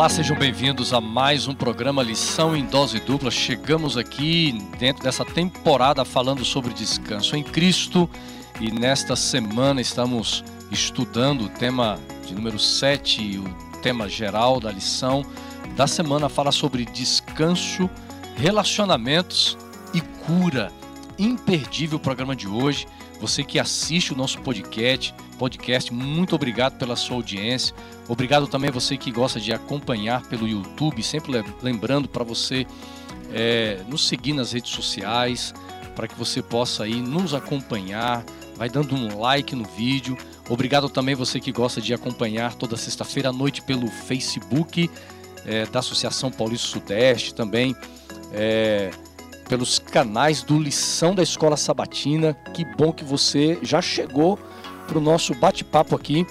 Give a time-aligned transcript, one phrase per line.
[0.00, 3.30] Olá, sejam bem-vindos a mais um programa Lição em Dose Dupla.
[3.30, 8.08] Chegamos aqui dentro dessa temporada falando sobre descanso em Cristo
[8.58, 15.22] e nesta semana estamos estudando o tema de número 7, o tema geral da lição
[15.76, 17.90] da semana fala sobre descanso,
[18.36, 19.58] relacionamentos
[19.92, 20.72] e cura.
[21.18, 22.86] Imperdível o programa de hoje.
[23.20, 27.74] Você que assiste o nosso podcast, podcast, muito obrigado pela sua audiência.
[28.06, 32.66] Obrigado também você que gosta de acompanhar pelo YouTube, sempre lembrando para você
[33.32, 35.54] é, nos seguir nas redes sociais,
[35.96, 38.22] para que você possa aí nos acompanhar,
[38.54, 40.14] vai dando um like no vídeo.
[40.46, 44.90] Obrigado também você que gosta de acompanhar toda sexta-feira à noite pelo Facebook
[45.46, 47.74] é, da Associação Paulista Sudeste, também
[48.30, 48.90] é,
[49.48, 52.34] pelos canais do Lição da Escola Sabatina.
[52.52, 54.38] Que bom que você já chegou
[54.90, 56.26] para o nosso bate-papo aqui.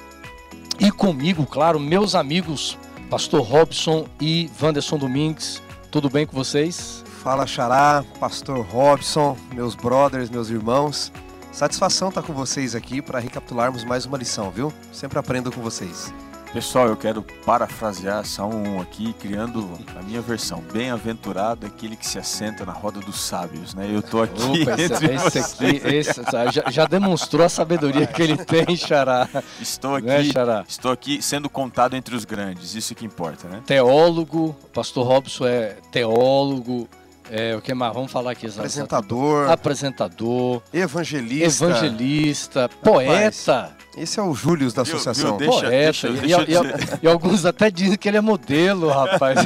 [0.80, 2.78] E comigo, claro, meus amigos,
[3.10, 5.64] Pastor Robson e Wanderson Domingues.
[5.90, 7.04] Tudo bem com vocês?
[7.24, 11.12] Fala Xará, Pastor Robson, meus brothers, meus irmãos.
[11.54, 14.74] Satisfação estar com vocês aqui para recapitularmos mais uma lição, viu?
[14.92, 16.14] Sempre aprendo com vocês.
[16.52, 20.64] Pessoal, eu quero parafrasear Salmo 1 aqui, criando a minha versão.
[20.73, 23.88] Bem-aventurado é aquele que se assenta na roda dos sábios, né?
[23.88, 28.36] Eu tô aqui Opa, esse, esse aqui, esse, já, já, demonstrou a sabedoria que ele
[28.36, 29.30] tem, Xará.
[29.61, 30.66] Estou aqui, né, Xará?
[30.67, 33.61] estou aqui sendo contado entre os grandes, isso que importa, né?
[33.67, 36.89] Teólogo, pastor Robson é teólogo,
[37.30, 37.94] é, o que mais?
[37.94, 38.47] Vamos falar aqui.
[38.47, 39.49] Apresentador.
[39.49, 40.61] Apresentador.
[40.73, 41.66] Evangelista.
[41.66, 42.69] Evangelista.
[42.83, 43.75] Poeta.
[43.95, 45.38] Esse é o Július da associação.
[45.38, 45.69] Viu, deixa, Poeta.
[45.69, 49.38] Deixa, e, deixa e, e, e, alguns até dizem que ele é modelo, rapaz.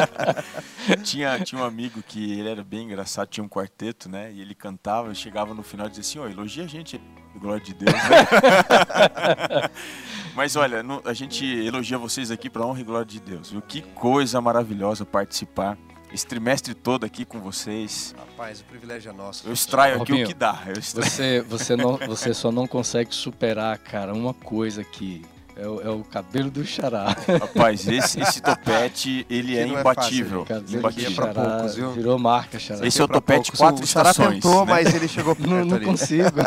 [1.04, 4.32] tinha, tinha um amigo que ele era bem engraçado, tinha um quarteto, né?
[4.32, 7.00] E ele cantava, chegava no final e dizia assim, ó, oh, elogia a gente,
[7.38, 7.92] glória de Deus.
[7.92, 9.70] Né?
[10.34, 13.50] Mas olha, a gente elogia vocês aqui para honra e glória de Deus.
[13.50, 13.62] Viu?
[13.62, 15.78] Que coisa maravilhosa participar
[16.12, 18.14] esse trimestre todo aqui com vocês.
[18.18, 19.46] Rapaz, o privilégio é nosso.
[19.46, 20.52] Eu extraio aqui Robinho, o que dá.
[20.74, 25.22] Você, você, não, você só não consegue superar, cara, uma coisa que
[25.60, 27.14] é o, é o, cabelo do xará.
[27.38, 30.46] Rapaz, esse, esse topete, ele é, é imbatível.
[30.48, 31.10] É imbatível.
[31.10, 31.92] Xará, poucos, viu?
[31.92, 32.86] Virou marca, xará.
[32.86, 34.34] Esse é o topete quatro o estações.
[34.36, 34.72] tentou, né?
[34.72, 36.40] mas ele chegou perto Não, não consigo.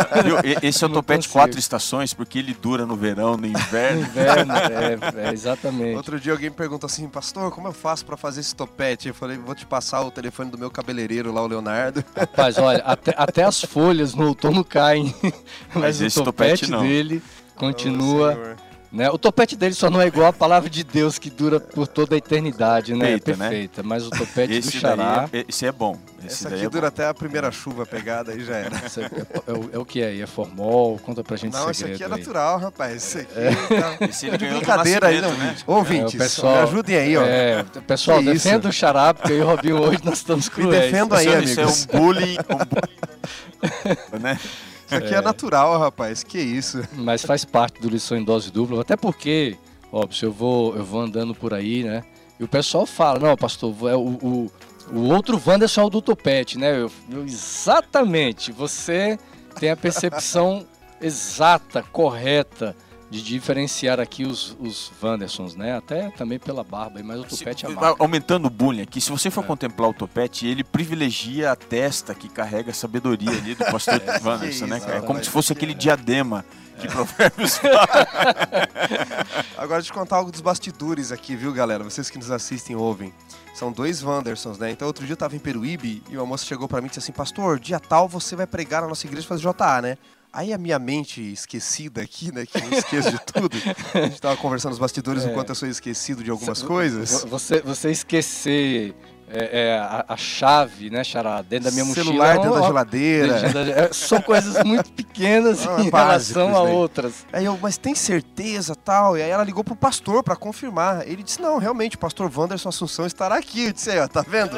[0.64, 1.34] Esse é o não topete consigo.
[1.34, 4.02] quatro estações, porque ele dura no verão, no inverno.
[4.02, 5.96] No inverno, é, é, exatamente.
[5.96, 9.10] Outro dia alguém me perguntou assim, pastor, como eu faço para fazer esse topete?
[9.10, 12.04] Eu falei, vou te passar o telefone do meu cabeleireiro lá, o Leonardo.
[12.18, 15.14] Rapaz, olha, até, até as folhas no outono caem.
[15.22, 17.22] Mas, mas esse topete, topete dele
[17.56, 18.58] continua...
[18.94, 19.10] Né?
[19.10, 22.14] O topete dele só não é igual a palavra de Deus que dura por toda
[22.14, 23.18] a eternidade, né?
[23.18, 23.82] Perfeita, é perfeita.
[23.82, 23.90] Né?
[23.90, 25.28] Mas o topete esse do Xará.
[25.34, 25.98] É, esse é bom.
[26.20, 26.88] Esse Essa aqui é dura bom.
[26.88, 28.76] até a primeira chuva pegada aí já era.
[28.78, 30.20] É, é, o, é, o que é?
[30.20, 31.00] É formol?
[31.00, 32.96] Conta pra gente Não, esse aqui é natural, rapaz.
[32.96, 33.80] Esse aqui é.
[33.82, 33.98] Tá...
[34.06, 35.56] Esse ele brincadeira aí, não, né?
[35.66, 37.24] Ouvintes, pessoal, me ajudem aí, ó.
[37.24, 38.70] É, pessoal, que defenda isso?
[38.70, 40.86] o Xará, porque eu e o Robinho hoje nós estamos cruéis.
[40.86, 41.50] Me defendo aí, amigos.
[41.50, 42.38] Isso é um bullying.
[42.38, 44.40] Um bullying né?
[44.86, 45.18] Isso aqui é.
[45.18, 46.24] é natural, rapaz.
[46.24, 46.82] Que isso.
[46.94, 49.58] Mas faz parte do lição em dose dupla, até porque,
[49.92, 52.04] óbvio, eu vou, eu vou andando por aí, né?
[52.40, 54.52] E o pessoal fala, não, pastor, é o, o,
[54.92, 56.80] o outro Wanderson é o do topete, né?
[56.80, 59.18] Eu, eu, exatamente, você
[59.60, 60.66] tem a percepção
[61.00, 62.76] exata, correta
[63.14, 65.78] de diferenciar aqui os, os Wandersons, né?
[65.78, 68.02] Até também pela barba, mas o topete é marca.
[68.02, 69.48] Aumentando o bullying aqui, se você for é.
[69.48, 74.20] contemplar o topete, ele privilegia a testa que carrega a sabedoria ali do pastor é,
[74.20, 74.98] Wanderson, né, cara?
[74.98, 76.44] É como se fosse aquele diadema
[76.80, 77.62] que provérbios
[79.56, 81.84] Agora deixa eu contar algo dos bastidores aqui, viu, galera?
[81.84, 83.14] Vocês que nos assistem ouvem.
[83.54, 84.72] São dois Wandersons, né?
[84.72, 86.98] Então outro dia eu tava em Peruíbe e uma moça chegou para mim e disse
[87.00, 90.00] assim, pastor, dia tal você vai pregar na nossa igreja fazer JA, né?
[90.36, 93.56] Aí a minha mente esquecida aqui, né, que eu esqueço de tudo,
[93.94, 95.28] a gente estava conversando nos bastidores é.
[95.28, 97.24] o quanto eu sou esquecido de algumas coisas.
[97.26, 98.96] Você, você esquecer
[99.30, 102.36] é, é, a, a, chave, né, Xará, dentro da minha Celular mochila.
[102.36, 103.54] Celular dentro da geladeira.
[103.54, 107.26] Da, é, são coisas muito pequenas é em relação a outras.
[107.32, 109.18] Aí eu, mas tem certeza tal?
[109.18, 111.08] E aí ela ligou pro pastor para confirmar.
[111.08, 113.66] Ele disse, não, realmente, o pastor Wanderson Assunção estará aqui.
[113.66, 114.56] Eu disse, aí, ó, tá vendo?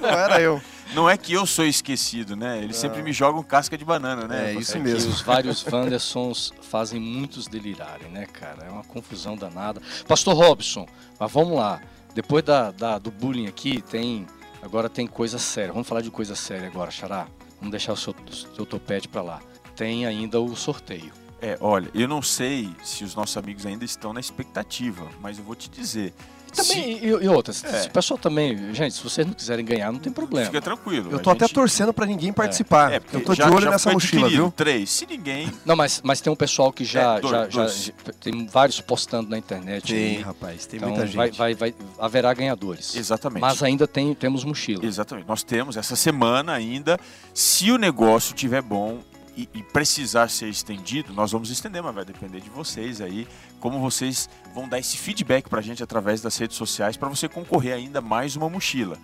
[0.00, 0.60] Não era eu.
[0.92, 2.62] Não é que eu sou esquecido, né?
[2.62, 4.50] Eles sempre me jogam casca de banana, né?
[4.50, 5.10] É isso é mesmo.
[5.10, 8.64] os vários Wandersons fazem muitos delirarem, né, cara?
[8.66, 9.80] É uma confusão danada.
[10.06, 10.86] Pastor Robson,
[11.18, 11.80] mas vamos lá.
[12.14, 14.26] Depois da, da, do bullying aqui, tem.
[14.62, 15.72] Agora tem coisa séria.
[15.72, 17.26] Vamos falar de coisa séria agora, Xará.
[17.58, 19.42] Vamos deixar o seu, seu topete para lá.
[19.76, 21.12] Tem ainda o sorteio.
[21.42, 25.44] É, olha, eu não sei se os nossos amigos ainda estão na expectativa, mas eu
[25.44, 26.14] vou te dizer
[26.54, 27.82] também, e, e outras, é.
[27.82, 30.46] se o pessoal também, gente, se vocês não quiserem ganhar, não tem problema.
[30.46, 31.10] Fica tranquilo.
[31.10, 31.54] Eu tô até gente...
[31.54, 32.92] torcendo para ninguém participar.
[32.92, 34.52] É, eu tô já, de olho nessa mochila, viu?
[34.56, 35.52] Três, se ninguém.
[35.64, 37.84] Não, mas, mas tem um pessoal que já, é, dois, já, dois.
[37.84, 39.92] já, tem vários postando na internet.
[39.92, 40.22] Tem, aí.
[40.22, 41.16] rapaz, tem então muita gente.
[41.16, 42.94] Vai, vai, vai, haverá ganhadores.
[42.94, 43.40] Exatamente.
[43.40, 44.84] Mas ainda tem, temos mochila.
[44.84, 45.28] Exatamente.
[45.28, 46.98] Nós temos essa semana ainda.
[47.32, 49.00] Se o negócio tiver bom
[49.36, 53.26] e, e, precisar ser estendido, nós vamos estender, mas vai depender de vocês aí,
[53.60, 57.28] como vocês vão dar esse feedback para a gente através das redes sociais para você
[57.28, 58.98] concorrer ainda mais uma mochila.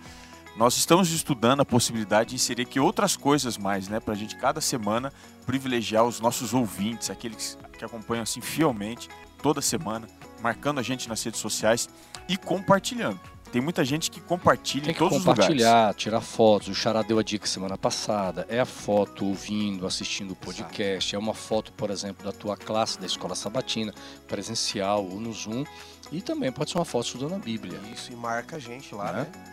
[0.55, 4.35] Nós estamos estudando a possibilidade de inserir aqui outras coisas mais, né, para a gente
[4.35, 5.11] cada semana
[5.45, 9.09] privilegiar os nossos ouvintes, aqueles que acompanham assim fielmente
[9.41, 10.07] toda semana,
[10.41, 11.89] marcando a gente nas redes sociais
[12.27, 13.19] e compartilhando.
[13.51, 16.69] Tem muita gente que compartilha Tem que em todos compartilhar, os tirar fotos.
[16.69, 18.45] O Xará deu a dica semana passada.
[18.47, 21.09] É a foto ouvindo, assistindo o podcast.
[21.09, 21.15] Exato.
[21.15, 23.93] É uma foto, por exemplo, da tua classe da escola sabatina,
[24.27, 25.65] presencial ou no Zoom.
[26.11, 27.79] E também pode ser uma foto estudando a Bíblia.
[27.93, 29.27] Isso, e marca a gente lá, né?
[29.33, 29.51] né?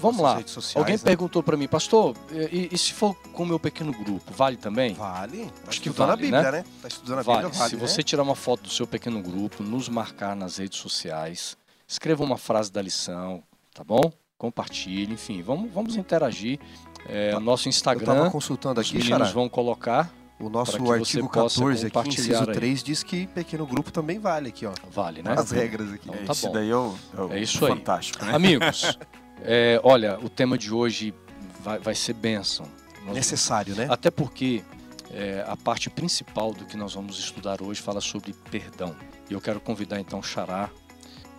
[0.00, 0.42] Vamos lá.
[0.46, 1.02] Sociais, Alguém né?
[1.04, 2.16] perguntou para mim, pastor,
[2.50, 4.94] e, e, se for com o meu pequeno grupo, vale também?
[4.94, 5.44] Vale.
[5.46, 6.50] Tá Acho que vale, a Bíblia, né?
[6.52, 6.64] né?
[6.80, 7.42] Tá estudando a vale.
[7.42, 7.70] Bíblia, vale.
[7.70, 7.86] Se né?
[7.86, 11.56] você tirar uma foto do seu pequeno grupo, nos marcar nas redes sociais,
[11.90, 13.42] escreva uma frase da lição,
[13.74, 14.12] tá bom?
[14.38, 16.60] Compartilhe, enfim, vamos, vamos interagir.
[17.08, 20.12] É, o nosso Instagram, eu consultando aqui, os meninos vão colocar.
[20.38, 24.72] O nosso artigo 14 aqui, inciso 3, diz que pequeno grupo também vale aqui, ó.
[24.90, 25.34] Vale, né?
[25.36, 26.08] As regras aqui.
[26.08, 28.30] Então, tá Esse daí é, o, é, o é isso fantástico, aí.
[28.30, 28.36] Né?
[28.36, 28.98] Amigos,
[29.42, 31.12] é, olha, o tema de hoje
[31.62, 32.64] vai, vai ser bênção.
[33.04, 33.86] Nós Necessário, né?
[33.90, 34.64] Até porque
[35.10, 38.96] é, a parte principal do que nós vamos estudar hoje fala sobre perdão.
[39.28, 40.70] E eu quero convidar então o Xará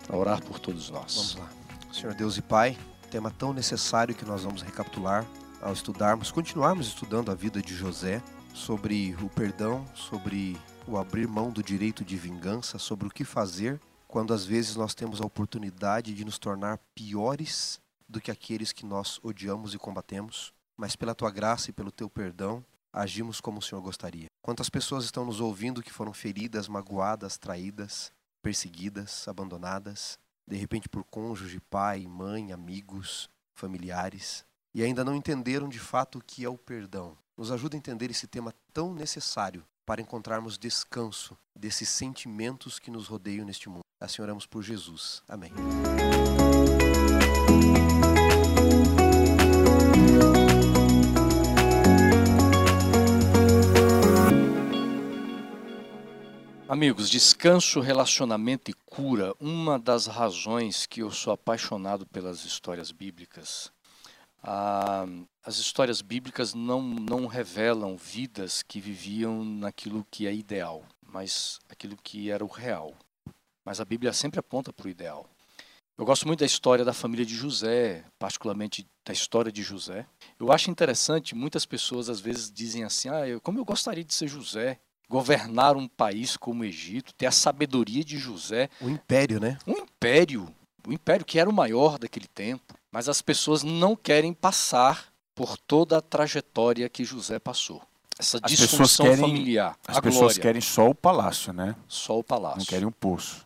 [0.06, 1.14] para orar por todos nós.
[1.14, 1.48] Vamos lá.
[1.92, 2.78] Senhor Deus e Pai,
[3.10, 5.26] tema tão necessário que nós vamos recapitular
[5.60, 8.22] ao estudarmos, continuarmos estudando a vida de José,
[8.54, 13.80] sobre o perdão, sobre o abrir mão do direito de vingança, sobre o que fazer
[14.12, 18.84] quando às vezes nós temos a oportunidade de nos tornar piores do que aqueles que
[18.84, 22.62] nós odiamos e combatemos, mas pela tua graça e pelo teu perdão,
[22.92, 24.26] agimos como o Senhor gostaria.
[24.42, 31.04] Quantas pessoas estão nos ouvindo que foram feridas, magoadas, traídas, perseguidas, abandonadas, de repente por
[31.04, 34.44] cônjuge, pai, mãe, amigos, familiares,
[34.74, 37.16] e ainda não entenderam de fato o que é o perdão.
[37.36, 43.06] Nos ajuda a entender esse tema tão necessário para encontrarmos descanso desses sentimentos que nos
[43.06, 43.84] rodeiam neste mundo.
[44.00, 45.22] Assim oramos por Jesus.
[45.28, 45.52] Amém.
[56.72, 63.70] Amigos, descanso, relacionamento e cura, uma das razões que eu sou apaixonado pelas histórias bíblicas.
[64.42, 65.04] Ah,
[65.44, 71.94] as histórias bíblicas não, não revelam vidas que viviam naquilo que é ideal, mas aquilo
[72.02, 72.94] que era o real.
[73.66, 75.28] Mas a Bíblia sempre aponta para o ideal.
[75.98, 80.06] Eu gosto muito da história da família de José, particularmente da história de José.
[80.40, 84.14] Eu acho interessante, muitas pessoas às vezes dizem assim: ah, eu, como eu gostaria de
[84.14, 84.80] ser José
[85.12, 88.70] governar um país como o Egito, ter a sabedoria de José.
[88.80, 89.58] O império, né?
[89.66, 90.48] Um império.
[90.88, 92.74] O império que era o maior daquele tempo.
[92.90, 97.82] Mas as pessoas não querem passar por toda a trajetória que José passou.
[98.18, 99.76] Essa as disfunção querem, familiar.
[99.86, 100.40] As pessoas glória.
[100.40, 101.76] querem só o palácio, né?
[101.86, 102.60] Só o palácio.
[102.60, 103.44] Não querem um poço.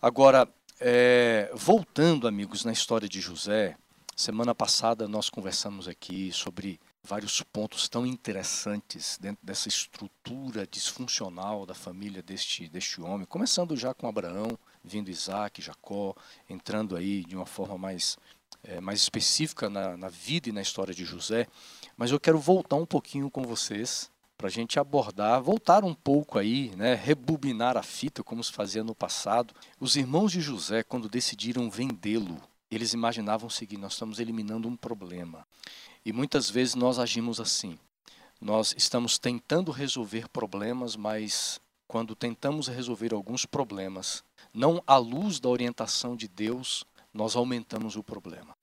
[0.00, 0.48] Agora,
[0.80, 3.76] é, voltando, amigos, na história de José,
[4.18, 11.72] semana passada nós conversamos aqui sobre vários pontos tão interessantes dentro dessa estrutura disfuncional da
[11.72, 16.16] família deste, deste homem, começando já com Abraão, vindo Isaac, Jacó,
[16.50, 18.18] entrando aí de uma forma mais,
[18.64, 21.46] é, mais específica na, na vida e na história de José.
[21.96, 26.40] Mas eu quero voltar um pouquinho com vocês para a gente abordar, voltar um pouco
[26.40, 29.54] aí, né, rebubinar a fita como se fazia no passado.
[29.78, 32.36] Os irmãos de José, quando decidiram vendê-lo,
[32.76, 35.46] eles imaginavam o seguinte: nós estamos eliminando um problema.
[36.04, 37.78] E muitas vezes nós agimos assim.
[38.40, 44.22] Nós estamos tentando resolver problemas, mas quando tentamos resolver alguns problemas,
[44.54, 48.56] não à luz da orientação de Deus, nós aumentamos o problema.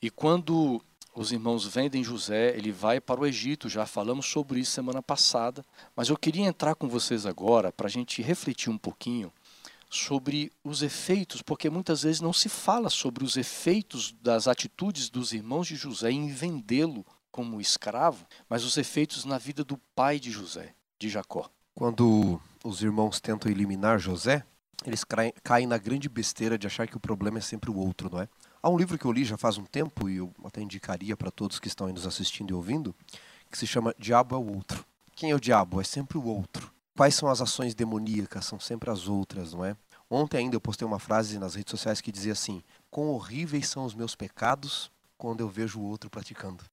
[0.00, 0.82] E quando
[1.14, 5.64] os irmãos vendem José, ele vai para o Egito, já falamos sobre isso semana passada,
[5.94, 9.30] mas eu queria entrar com vocês agora para a gente refletir um pouquinho
[9.92, 15.32] sobre os efeitos, porque muitas vezes não se fala sobre os efeitos das atitudes dos
[15.32, 20.30] irmãos de José em vendê-lo como escravo, mas os efeitos na vida do pai de
[20.30, 21.50] José, de Jacó.
[21.74, 24.44] Quando os irmãos tentam eliminar José,
[24.84, 25.04] eles
[25.42, 28.28] caem na grande besteira de achar que o problema é sempre o outro, não é?
[28.62, 31.30] Há um livro que eu li já faz um tempo, e eu até indicaria para
[31.30, 32.94] todos que estão aí nos assistindo e ouvindo,
[33.50, 34.84] que se chama Diabo é o Outro.
[35.14, 35.80] Quem é o diabo?
[35.80, 36.72] É sempre o outro.
[36.96, 38.44] Quais são as ações demoníacas?
[38.44, 39.76] São sempre as outras, não é?
[40.10, 43.84] Ontem ainda eu postei uma frase nas redes sociais que dizia assim: Quão horríveis são
[43.84, 46.64] os meus pecados quando eu vejo o outro praticando.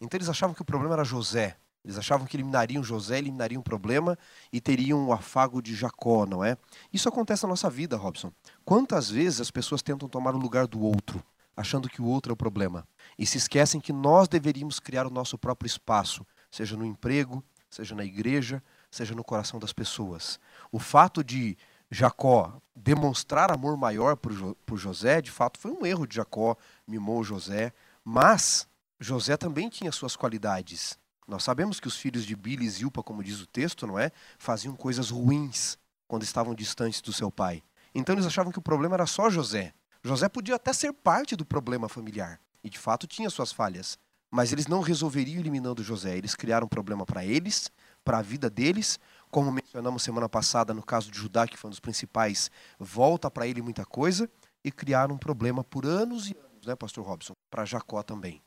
[0.00, 1.56] Então eles achavam que o problema era José.
[1.84, 4.18] Eles achavam que eliminariam José, eliminariam o problema
[4.52, 6.56] e teriam o afago de Jacó, não é?
[6.92, 8.32] Isso acontece na nossa vida, Robson.
[8.64, 11.22] Quantas vezes as pessoas tentam tomar o lugar do outro,
[11.56, 12.86] achando que o outro é o problema,
[13.18, 17.94] e se esquecem que nós deveríamos criar o nosso próprio espaço, seja no emprego, seja
[17.94, 20.38] na igreja, seja no coração das pessoas.
[20.70, 21.56] O fato de
[21.90, 27.24] Jacó demonstrar amor maior por, por José, de fato, foi um erro de Jacó, mimou
[27.24, 27.72] José,
[28.04, 28.68] mas
[29.00, 30.98] José também tinha suas qualidades.
[31.26, 34.10] Nós sabemos que os filhos de Billy e Zilpa, como diz o texto, não é,
[34.38, 37.62] faziam coisas ruins quando estavam distantes do seu pai.
[37.94, 39.74] Então eles achavam que o problema era só José.
[40.02, 43.98] José podia até ser parte do problema familiar e de fato tinha suas falhas,
[44.30, 46.16] mas eles não resolveriam eliminando José.
[46.16, 47.70] Eles criaram um problema para eles,
[48.08, 48.98] para a vida deles,
[49.30, 53.46] como mencionamos semana passada no caso de Judá, que foi um dos principais, volta para
[53.46, 54.30] ele muita coisa
[54.64, 57.34] e criaram um problema por anos e anos, né, pastor Robson?
[57.50, 58.40] Para Jacó também.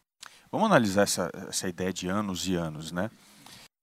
[0.52, 3.12] Vamos analisar essa, essa ideia de anos e anos, né?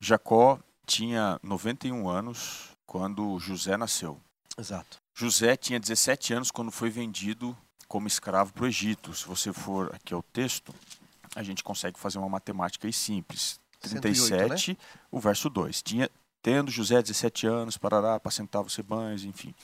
[0.00, 4.20] Jacó tinha 91 anos quando José nasceu.
[4.58, 4.96] Exato.
[5.16, 7.56] José tinha 17 anos quando foi vendido
[7.86, 9.14] como escravo para o Egito.
[9.14, 10.74] Se você for aqui ao texto,
[11.36, 13.60] a gente consegue fazer uma matemática aí simples.
[13.80, 14.76] 37, 108, né?
[15.10, 15.82] o verso 2.
[15.82, 16.10] Tinha,
[16.42, 19.54] tendo José 17 anos, parará, apacentava os rebanhos, enfim.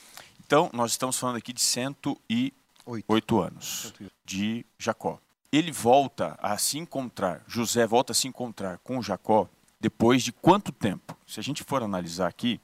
[0.45, 2.55] Então, nós estamos falando aqui de 108
[2.85, 3.41] Oito.
[3.41, 4.13] anos 108.
[4.25, 5.19] de Jacó
[5.57, 9.47] ele volta a se encontrar, José volta a se encontrar com Jacó
[9.79, 11.17] depois de quanto tempo?
[11.25, 12.59] Se a gente for analisar aqui,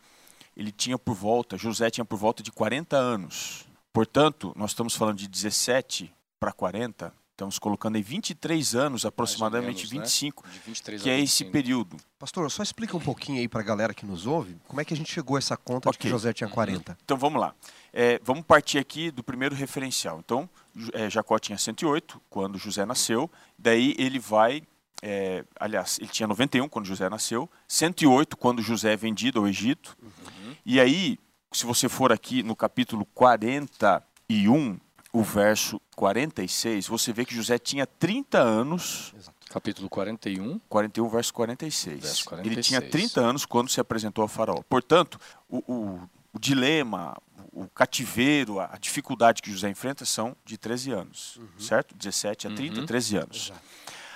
[0.58, 3.66] ele tinha por volta, José tinha por volta de 40 anos.
[3.94, 9.90] Portanto, nós estamos falando de 17 para 40, estamos colocando aí 23 anos, aproximadamente menos,
[9.90, 10.98] 25, né?
[11.00, 11.98] que é esse período.
[12.20, 14.94] Pastor, só explica um pouquinho aí para a galera que nos ouve, como é que
[14.94, 15.98] a gente chegou a essa conta okay.
[15.98, 16.96] de que José tinha 40.
[17.04, 17.56] Então vamos lá.
[17.92, 20.20] É, vamos partir aqui do primeiro referencial.
[20.20, 20.48] Então,
[20.94, 24.62] é, Jacó tinha 108 quando José nasceu, daí ele vai,
[25.02, 29.98] é, aliás, ele tinha 91 quando José nasceu, 108 quando José é vendido ao Egito,
[30.02, 30.56] uhum.
[30.64, 31.18] e aí,
[31.52, 34.80] se você for aqui no capítulo 41,
[35.14, 39.14] o verso 46, você vê que José tinha 30 anos.
[39.18, 39.38] Exato.
[39.50, 40.60] Capítulo 41.
[40.70, 42.02] 41, verso 46.
[42.02, 42.46] verso 46.
[42.46, 44.62] Ele tinha 30 anos quando se apresentou a Faraó.
[44.70, 47.18] Portanto, o, o, o dilema,
[47.52, 51.60] o cativeiro, a dificuldade que José enfrenta são de 13 anos, uhum.
[51.60, 51.94] certo?
[51.96, 52.86] 17 a 30, uhum.
[52.86, 53.46] 13 anos.
[53.48, 53.62] Exato.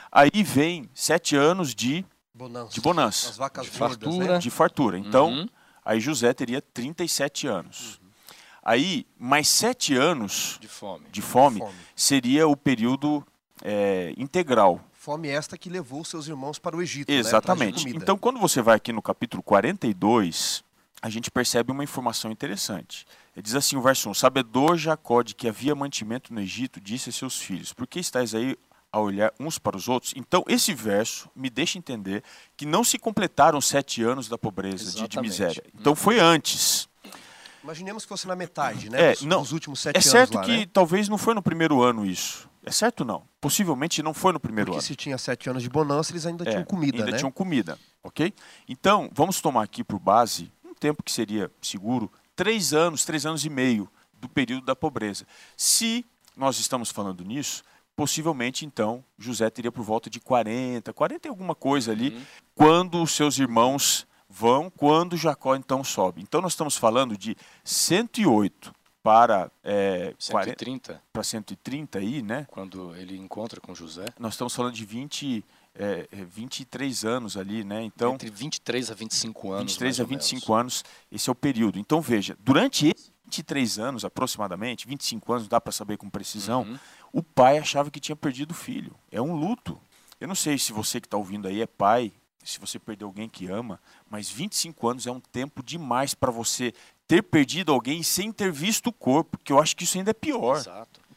[0.09, 4.33] Aí vem 7 anos de bonança, de, bonança, As vacas de fartura.
[4.33, 4.39] Né?
[4.39, 4.97] De fartura.
[4.97, 5.49] Então, uhum.
[5.83, 7.99] aí José teria 37 anos.
[8.65, 8.71] Uhum.
[8.73, 11.05] Aí, mais 7 anos de fome.
[11.11, 11.73] de fome, fome.
[11.95, 13.25] seria o período
[13.63, 14.81] é, integral.
[14.93, 17.11] Fome esta que levou seus irmãos para o Egito.
[17.11, 17.17] Né?
[17.17, 17.85] Exatamente.
[17.85, 17.93] Né?
[17.95, 20.63] Então, quando você vai aqui no capítulo 42,
[21.01, 23.05] a gente percebe uma informação interessante.
[23.35, 27.09] Ele diz assim, o verso 1, Sabedor Jacó de que havia mantimento no Egito, disse
[27.09, 28.57] a seus filhos, por que estáis aí
[28.91, 30.13] a olhar uns para os outros?
[30.15, 32.23] Então, esse verso me deixa entender
[32.57, 35.63] que não se completaram sete anos da pobreza, de, de, miséria.
[35.79, 36.89] Então, foi antes.
[37.65, 39.11] Imaginemos que fosse na metade, né?
[39.11, 40.07] É, dos, não, dos últimos sete é anos.
[40.07, 40.65] É certo lá, que né?
[40.71, 42.49] talvez não foi no primeiro ano isso.
[42.63, 43.23] É certo não?
[43.41, 44.87] Possivelmente não foi no primeiro Porque ano.
[44.87, 47.17] se tinha sete anos de bonança, eles ainda é, tinham comida, ainda né?
[47.17, 48.33] tinham comida, ok?
[48.67, 53.49] Então, vamos tomar aqui por base tempo que seria seguro, três anos, três anos e
[53.49, 55.25] meio do período da pobreza.
[55.57, 56.05] Se
[56.37, 57.63] nós estamos falando nisso,
[57.95, 62.21] possivelmente então José teria por volta de 40, 40 e alguma coisa ali, uhum.
[62.53, 66.21] quando os seus irmãos vão, quando Jacó então sobe.
[66.21, 72.45] Então nós estamos falando de 108 para é, 130 para 130 aí, né?
[72.49, 74.05] Quando ele encontra com José.
[74.19, 77.83] Nós estamos falando de 20 é, 23 é, anos ali, né?
[77.83, 79.73] Então, Entre 23 a 25 anos.
[79.73, 81.79] 23 a 25 anos, esse é o período.
[81.79, 86.79] Então, veja, durante esses 23 anos aproximadamente, 25 anos, dá para saber com precisão, uhum.
[87.13, 88.95] o pai achava que tinha perdido o filho.
[89.11, 89.79] É um luto.
[90.19, 92.11] Eu não sei se você que está ouvindo aí é pai,
[92.45, 96.73] se você perdeu alguém que ama, mas 25 anos é um tempo demais para você
[97.07, 100.13] ter perdido alguém sem ter visto o corpo, que eu acho que isso ainda é
[100.13, 100.63] pior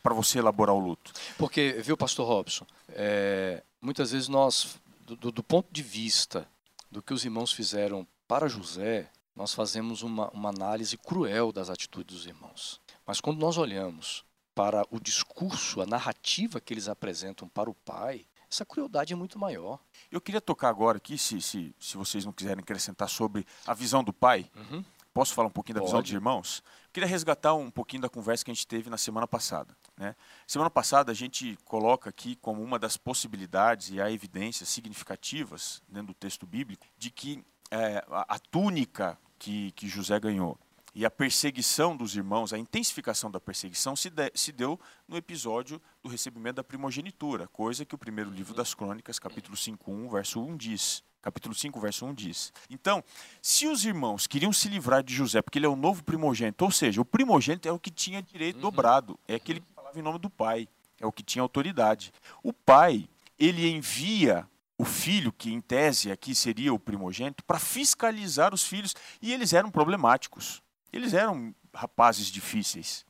[0.02, 1.12] para você elaborar o luto.
[1.36, 6.48] Porque, viu, pastor Robson, é, muitas vezes nós, do, do, ponto de vista
[6.90, 12.16] do que os irmãos fizeram para José, nós fazemos uma, uma análise cruel das atitudes
[12.16, 12.80] dos irmãos.
[13.06, 18.26] Mas quando nós olhamos para o discurso, a narrativa que eles apresentam para o pai,
[18.50, 19.78] essa crueldade é muito maior.
[20.10, 24.02] Eu queria tocar agora aqui, se, se, se vocês não quiserem acrescentar sobre a visão
[24.02, 24.50] do pai.
[24.56, 24.84] Uhum.
[25.12, 25.90] Posso falar um pouquinho da Pode.
[25.90, 26.62] visão dos irmãos?
[26.86, 29.76] Eu queria resgatar um pouquinho da conversa que a gente teve na semana passada.
[29.96, 30.14] Né?
[30.46, 36.08] Semana passada a gente coloca aqui como uma das possibilidades e há evidências significativas dentro
[36.08, 40.58] do texto bíblico de que é, a, a túnica que, que José ganhou
[40.98, 45.80] E a perseguição dos irmãos, a intensificação da perseguição se, de, se deu no episódio
[46.02, 50.42] do recebimento da primogenitura, coisa que o primeiro livro das crônicas, capítulo 5, 1, verso
[50.42, 51.04] 1 diz.
[51.22, 52.52] Capítulo 5, verso 1 diz.
[52.68, 53.04] Então,
[53.40, 56.70] se os irmãos queriam se livrar de José, porque ele é o novo primogênito, ou
[56.72, 58.62] seja, o primogênito é o que tinha direito uhum.
[58.62, 60.66] dobrado, é aquele que falava em nome do pai,
[60.98, 62.12] é o que tinha autoridade.
[62.42, 68.52] O pai, ele envia o filho, que em tese aqui seria o primogênito, para fiscalizar
[68.52, 70.60] os filhos, e eles eram problemáticos.
[70.92, 73.04] Eles eram rapazes difíceis.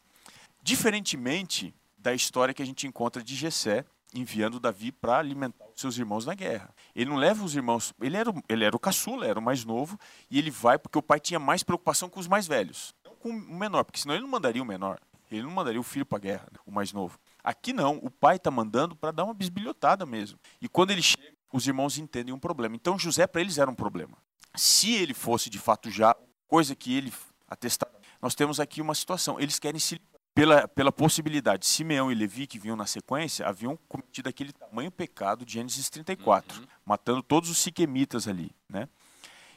[0.63, 6.25] Diferentemente da história que a gente encontra de Jessé enviando Davi para alimentar seus irmãos
[6.25, 6.75] na guerra.
[6.95, 9.99] Ele não leva os irmãos, ele era, ele era o caçula, era o mais novo,
[10.31, 13.29] e ele vai porque o pai tinha mais preocupação com os mais velhos, não com
[13.29, 14.99] o menor, porque senão ele não mandaria o menor.
[15.31, 17.19] Ele não mandaria o filho para a guerra, né, o mais novo.
[17.45, 20.39] Aqui não, o pai está mandando para dar uma bisbilhotada mesmo.
[20.59, 22.75] E quando ele chega, os irmãos entendem um problema.
[22.75, 24.17] Então José para eles era um problema.
[24.55, 26.17] Se ele fosse de fato já
[26.47, 27.13] coisa que ele
[28.21, 29.39] nós temos aqui uma situação.
[29.39, 30.01] Eles querem se
[30.35, 35.45] pela, pela possibilidade, Simeão e Levi, que vinham na sequência, haviam cometido aquele tamanho pecado
[35.45, 36.67] de Gênesis 34, uhum.
[36.87, 38.53] matando todos os siquemitas ali.
[38.69, 38.89] Né?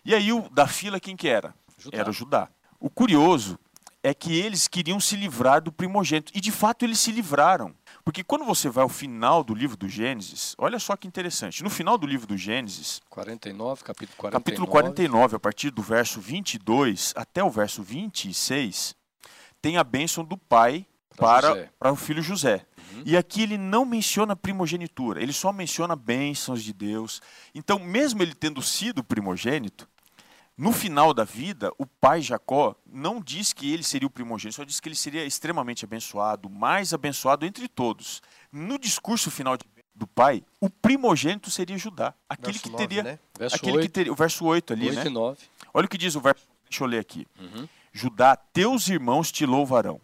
[0.04, 1.54] E aí, o, da fila, quem que era?
[1.78, 1.98] Judá.
[1.98, 2.50] Era Judá.
[2.80, 3.60] O curioso
[4.02, 6.32] é que eles queriam se livrar do primogênito.
[6.36, 7.76] E de fato eles se livraram.
[8.04, 11.64] Porque quando você vai ao final do livro do Gênesis, olha só que interessante.
[11.64, 14.44] No final do livro do Gênesis, 49, capítulo 49.
[14.44, 18.96] Capítulo 49, a partir do verso 22 até o verso 26,
[19.62, 22.66] tem a bênção do pai para, para o filho José.
[22.94, 23.04] Uhum.
[23.06, 27.22] E aqui ele não menciona primogenitura, ele só menciona bênçãos de Deus.
[27.54, 29.88] Então, mesmo ele tendo sido primogênito,
[30.58, 34.64] no final da vida, o pai Jacó não diz que ele seria o primogênito, só
[34.64, 38.22] diz que ele seria extremamente abençoado, mais abençoado entre todos.
[38.52, 39.58] No discurso final
[39.96, 43.20] do pai, o primogênito seria Judá, aquele verso que 9, teria, né?
[43.38, 45.06] verso aquele 8, que teria, o verso 8 ali, 8 né?
[45.06, 45.40] E 9.
[45.74, 47.26] Olha o que diz o verso, deixa eu ler aqui.
[47.40, 47.68] Uhum.
[47.94, 50.00] Judá, teus irmãos te louvarão.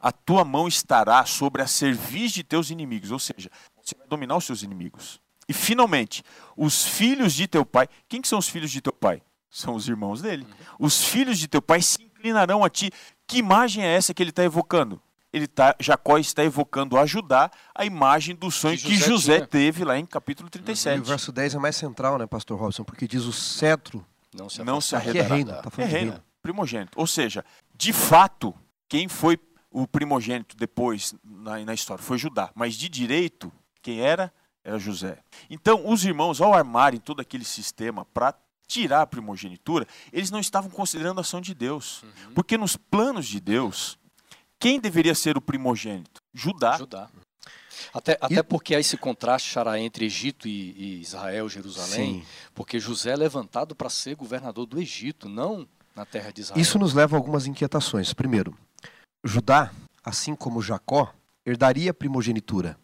[0.00, 4.36] A tua mão estará sobre a cerviz de teus inimigos, ou seja, você vai dominar
[4.36, 5.20] os seus inimigos.
[5.48, 6.22] E finalmente,
[6.56, 9.22] os filhos de teu pai, quem que são os filhos de teu pai?
[9.52, 10.46] São os irmãos dele.
[10.78, 12.90] Os filhos de teu pai se inclinarão a ti.
[13.26, 14.98] Que imagem é essa que ele está evocando?
[15.30, 19.46] Ele tá, Jacó está evocando a Judá a imagem do sonho que José, que José
[19.46, 20.96] teve lá em capítulo 37.
[20.96, 22.82] E o verso 10 é mais central, né, pastor Robson?
[22.82, 25.26] Porque diz o cetro não se, não se arredará.
[25.26, 26.98] é reino, tá é reino primogênito.
[26.98, 28.54] Ou seja, de fato,
[28.88, 29.38] quem foi
[29.70, 34.32] o primogênito depois na, na história foi Judá, mas de direito, quem era?
[34.64, 35.18] Era José.
[35.50, 38.34] Então, os irmãos, ao armarem todo aquele sistema para
[38.72, 42.02] tirar a primogenitura, eles não estavam considerando a ação de Deus.
[42.02, 42.34] Uhum.
[42.34, 43.98] Porque nos planos de Deus,
[44.58, 46.22] quem deveria ser o primogênito?
[46.32, 46.78] Judá.
[46.78, 47.10] Judá.
[47.92, 48.42] Até, até e...
[48.42, 52.26] porque há esse contraste xará entre Egito e, e Israel, Jerusalém, Sim.
[52.54, 56.60] porque José é levantado para ser governador do Egito, não na terra de Israel.
[56.60, 58.14] Isso nos leva a algumas inquietações.
[58.14, 58.56] Primeiro,
[59.22, 59.70] Judá,
[60.02, 61.12] assim como Jacó,
[61.44, 62.78] herdaria a primogenitura.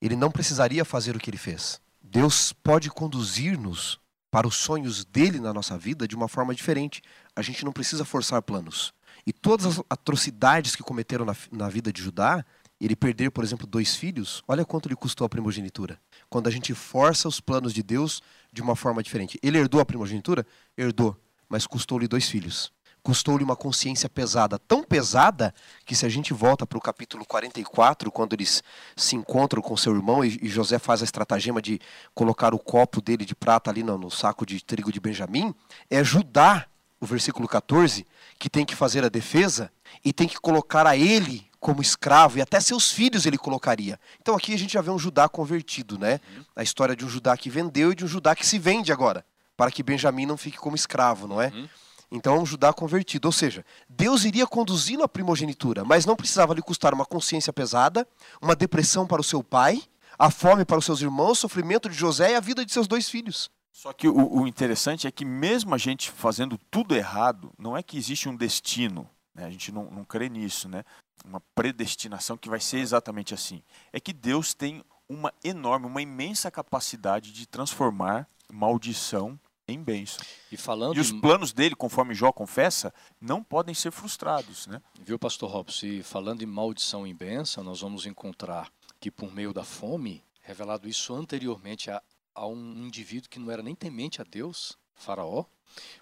[0.00, 1.80] Ele não precisaria fazer o que ele fez.
[2.00, 3.98] Deus pode conduzir-nos
[4.30, 7.02] para os sonhos dele na nossa vida de uma forma diferente.
[7.34, 8.92] A gente não precisa forçar planos.
[9.26, 12.44] E todas as atrocidades que cometeram na, na vida de Judá,
[12.80, 16.00] ele perder, por exemplo, dois filhos, olha quanto lhe custou a primogenitura.
[16.28, 19.38] Quando a gente força os planos de Deus de uma forma diferente.
[19.42, 20.46] Ele herdou a primogenitura?
[20.76, 21.16] Herdou
[21.48, 22.70] mas custou-lhe dois filhos.
[23.08, 25.54] Custou-lhe uma consciência pesada, tão pesada
[25.86, 28.62] que se a gente volta para o capítulo 44, quando eles
[28.94, 31.80] se encontram com seu irmão e, José faz a estratagema de
[32.14, 35.54] colocar o copo dele de prata ali no, no saco de trigo de Benjamim,
[35.88, 36.66] é Judá,
[37.00, 38.06] o versículo 14,
[38.38, 39.72] que tem que fazer a defesa
[40.04, 43.98] e tem que colocar a ele como escravo e até seus filhos ele colocaria.
[44.20, 46.20] Então aqui a gente já vê um Judá convertido, né?
[46.54, 49.24] A história de um Judá que vendeu e de um Judá que se vende agora
[49.56, 51.46] para que Benjamim não fique como escravo, não é?
[51.48, 51.68] Uhum.
[52.10, 53.26] Então é um Judá convertido.
[53.26, 58.06] Ou seja, Deus iria conduzi-lo à primogenitura, mas não precisava lhe custar uma consciência pesada,
[58.40, 59.82] uma depressão para o seu pai,
[60.18, 62.88] a fome para os seus irmãos, o sofrimento de José e a vida de seus
[62.88, 63.50] dois filhos.
[63.72, 67.82] Só que o, o interessante é que, mesmo a gente fazendo tudo errado, não é
[67.82, 69.08] que existe um destino.
[69.32, 69.44] Né?
[69.44, 70.84] A gente não, não crê nisso, né?
[71.24, 73.62] Uma predestinação que vai ser exatamente assim.
[73.92, 80.24] É que Deus tem uma enorme, uma imensa capacidade de transformar maldição em bênção.
[80.50, 84.66] E, falando e os planos dele, conforme Jó confessa, não podem ser frustrados.
[84.66, 84.80] Né?
[85.00, 85.86] Viu, pastor Robson?
[85.86, 90.88] E falando em maldição em bênção, nós vamos encontrar que por meio da fome, revelado
[90.88, 92.02] isso anteriormente a,
[92.34, 95.44] a um indivíduo que não era nem temente a Deus, Faraó,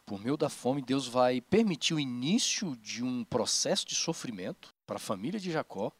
[0.06, 4.96] por meio da fome, Deus vai permitir o início de um processo de sofrimento para
[4.96, 5.92] a família de Jacó,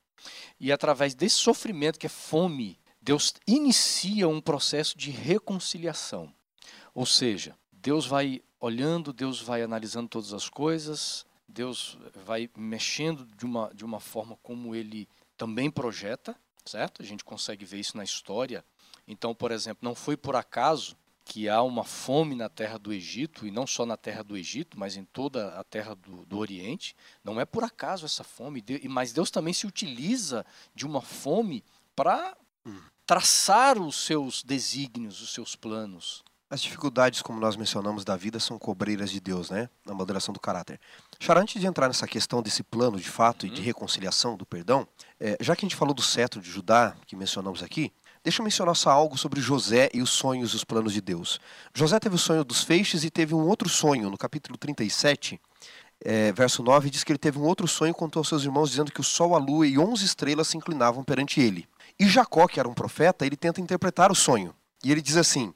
[0.59, 6.33] e através desse sofrimento, que é fome, Deus inicia um processo de reconciliação.
[6.97, 13.45] Ou seja, Deus vai olhando, Deus vai analisando todas as coisas, Deus vai mexendo de
[13.45, 15.07] uma, de uma forma como ele
[15.37, 17.03] também projeta, certo?
[17.03, 18.65] A gente consegue ver isso na história.
[19.07, 23.47] Então, por exemplo, não foi por acaso que há uma fome na terra do Egito,
[23.47, 26.97] e não só na terra do Egito, mas em toda a terra do, do Oriente.
[27.23, 31.63] Não é por acaso essa fome, mas Deus também se utiliza de uma fome
[31.95, 32.35] para
[33.05, 36.25] traçar os seus desígnios, os seus planos.
[36.49, 39.69] As dificuldades, como nós mencionamos, da vida são cobreiras de Deus, né?
[39.85, 40.79] Na moderação do caráter.
[41.19, 43.67] Chara, antes de entrar nessa questão desse plano de fato e de uhum.
[43.67, 44.87] reconciliação do perdão,
[45.19, 48.45] é, já que a gente falou do cetro de Judá, que mencionamos aqui, deixa eu
[48.45, 51.41] mencionar só algo sobre José e os sonhos e os planos de Deus.
[51.75, 55.41] José teve o sonho dos feixes e teve um outro sonho, no capítulo 37,
[56.05, 58.93] é, verso 9, diz que ele teve um outro sonho contou aos seus irmãos, dizendo
[58.93, 61.67] que o sol, a lua e onze estrelas se inclinavam perante ele.
[61.99, 64.55] E Jacó, que era um profeta, ele tenta interpretar o sonho.
[64.85, 65.53] E ele diz assim: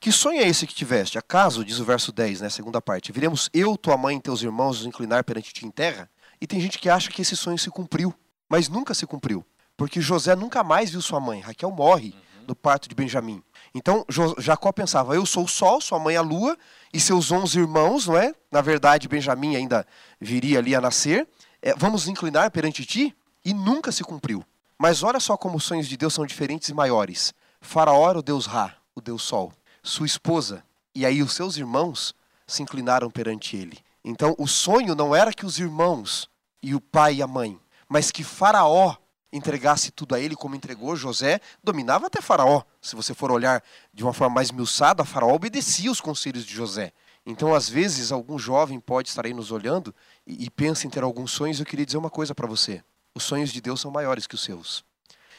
[0.00, 1.18] Que sonho é esse que tiveste?
[1.18, 4.78] Acaso, diz o verso 10, né, segunda parte, viremos eu, tua mãe e teus irmãos
[4.78, 6.08] nos inclinar perante ti em terra?
[6.40, 8.14] E tem gente que acha que esse sonho se cumpriu,
[8.48, 9.44] mas nunca se cumpriu.
[9.76, 11.40] Porque José nunca mais viu sua mãe.
[11.40, 12.14] Raquel morre
[12.46, 13.42] no parto de Benjamim.
[13.74, 14.04] Então
[14.38, 16.56] Jacó pensava: eu sou o sol, sua mãe a lua,
[16.92, 18.32] e seus onze irmãos, não é?
[18.50, 19.84] Na verdade, Benjamim ainda
[20.20, 21.28] viria ali a nascer.
[21.60, 23.16] É, vamos inclinar perante ti?
[23.44, 24.44] E nunca se cumpriu.
[24.78, 27.34] Mas olha só como os sonhos de Deus são diferentes e maiores.
[27.60, 29.52] Faraó era o deus Ra, o deus Sol.
[29.82, 30.64] Sua esposa
[30.94, 32.14] e aí os seus irmãos
[32.46, 33.78] se inclinaram perante ele.
[34.04, 36.28] Então o sonho não era que os irmãos
[36.62, 38.96] e o pai e a mãe, mas que Faraó
[39.32, 42.62] entregasse tudo a ele como entregou José, dominava até Faraó.
[42.80, 43.62] Se você for olhar
[43.92, 46.92] de uma forma mais miuçada, Faraó obedecia os conselhos de José.
[47.26, 49.94] Então, às vezes, algum jovem pode estar aí nos olhando
[50.26, 51.60] e, e pensa em ter alguns sonhos.
[51.60, 52.82] Eu queria dizer uma coisa para você.
[53.14, 54.82] Os sonhos de Deus são maiores que os seus.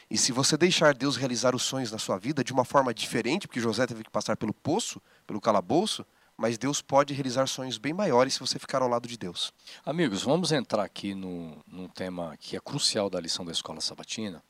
[0.09, 3.47] E se você deixar Deus realizar os sonhos na sua vida de uma forma diferente,
[3.47, 6.03] porque José teve que passar pelo poço, pelo calabouço,
[6.35, 9.53] mas Deus pode realizar sonhos bem maiores se você ficar ao lado de Deus.
[9.85, 14.41] Amigos, vamos entrar aqui no, num tema que é crucial da lição da escola sabatina.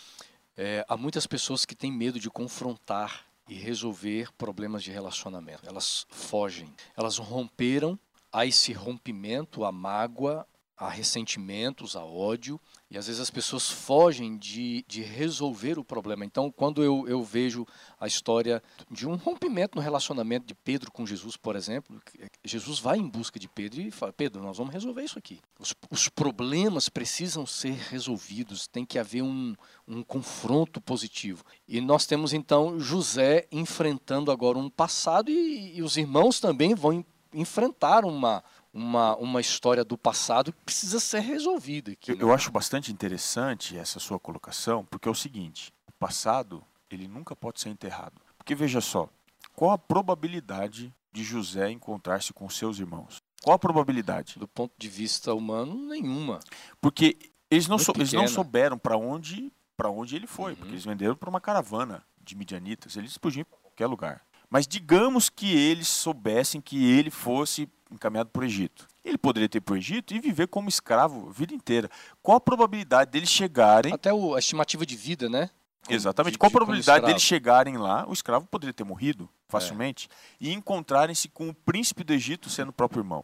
[0.55, 5.67] É, há muitas pessoas que têm medo de confrontar e resolver problemas de relacionamento.
[5.67, 7.99] Elas fogem, elas romperam,
[8.31, 14.35] há esse rompimento, a mágoa, a ressentimentos, a ódio, e às vezes as pessoas fogem
[14.35, 16.25] de, de resolver o problema.
[16.25, 17.65] Então, quando eu, eu vejo
[17.99, 22.01] a história de um rompimento no relacionamento de Pedro com Jesus, por exemplo,
[22.43, 25.39] Jesus vai em busca de Pedro e fala: Pedro, nós vamos resolver isso aqui.
[25.59, 29.55] Os, os problemas precisam ser resolvidos, tem que haver um,
[29.87, 31.43] um confronto positivo.
[31.67, 37.05] E nós temos então José enfrentando agora um passado e, e os irmãos também vão
[37.33, 41.91] enfrentar uma uma, uma história do passado que precisa ser resolvida.
[41.91, 42.23] Aqui, eu, né?
[42.23, 47.35] eu acho bastante interessante essa sua colocação, porque é o seguinte: o passado ele nunca
[47.35, 48.21] pode ser enterrado.
[48.37, 49.09] Porque veja só,
[49.55, 53.17] qual a probabilidade de José encontrar-se com seus irmãos?
[53.41, 54.37] Qual a probabilidade?
[54.37, 56.39] Do ponto de vista humano, nenhuma.
[56.81, 57.17] Porque
[57.49, 60.57] eles não, so, eles não souberam para onde para onde ele foi, uhum.
[60.57, 62.97] porque eles venderam para uma caravana de midianitas.
[62.97, 64.25] Eles podiam ir para qualquer lugar.
[64.49, 68.87] Mas digamos que eles soubessem que ele fosse encaminhado para o Egito.
[69.03, 71.89] Ele poderia ter para o Egito e viver como escravo a vida inteira.
[72.21, 73.93] Qual a probabilidade deles chegarem.
[73.93, 75.49] Até o, a estimativa de vida, né?
[75.87, 76.33] Exatamente.
[76.33, 78.07] De, Qual a probabilidade deles chegarem lá?
[78.07, 80.15] O escravo poderia ter morrido facilmente é.
[80.39, 83.23] e encontrarem-se com o príncipe do Egito sendo o próprio irmão.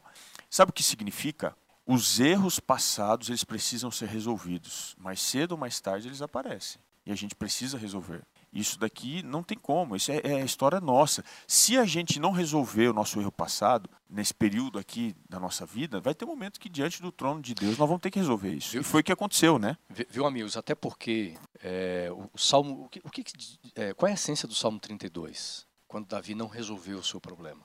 [0.50, 1.56] Sabe o que significa?
[1.86, 4.96] Os erros passados eles precisam ser resolvidos.
[4.98, 8.24] Mais cedo ou mais tarde eles aparecem e a gente precisa resolver.
[8.56, 11.26] Isso daqui não tem como, isso é, é, a história nossa.
[11.46, 16.00] Se a gente não resolver o nosso erro passado, nesse período aqui da nossa vida,
[16.00, 18.54] vai ter um momento que diante do trono de Deus nós vamos ter que resolver
[18.54, 18.72] isso.
[18.72, 18.82] Viu?
[18.82, 19.78] E foi o que aconteceu, né?
[20.10, 20.56] Viu, amigos?
[20.56, 22.86] Até porque é, o, o, Salmo.
[22.86, 23.26] O que, o que
[23.76, 25.68] é, qual é a essência do Salmo 32?
[25.86, 27.62] Quando Davi não resolveu o seu problema.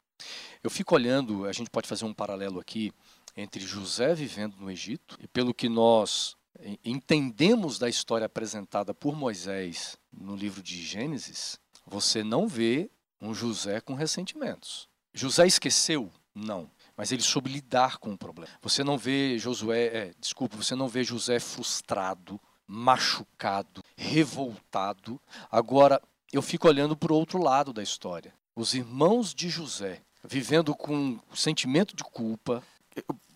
[0.61, 2.93] Eu fico olhando, a gente pode fazer um paralelo aqui
[3.37, 6.37] entre José vivendo no Egito e pelo que nós
[6.85, 13.81] entendemos da história apresentada por Moisés no livro de Gênesis, você não vê um José
[13.81, 14.89] com ressentimentos.
[15.13, 16.11] José esqueceu?
[16.35, 16.71] Não.
[16.97, 18.53] Mas ele soube lidar com o problema.
[18.63, 25.21] Você não vê Josué, é, desculpa, você não vê José frustrado, machucado, revoltado.
[25.51, 26.01] Agora,
[26.33, 28.35] eu fico olhando para o outro lado da história.
[28.55, 32.63] Os irmãos de José, vivendo com sentimento de culpa,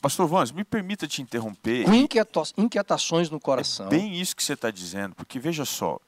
[0.05, 1.87] Pastor Vans, me permita te interromper.
[1.87, 3.87] Com inquieta inquietações no coração.
[3.87, 5.99] É bem isso que você está dizendo, porque veja só,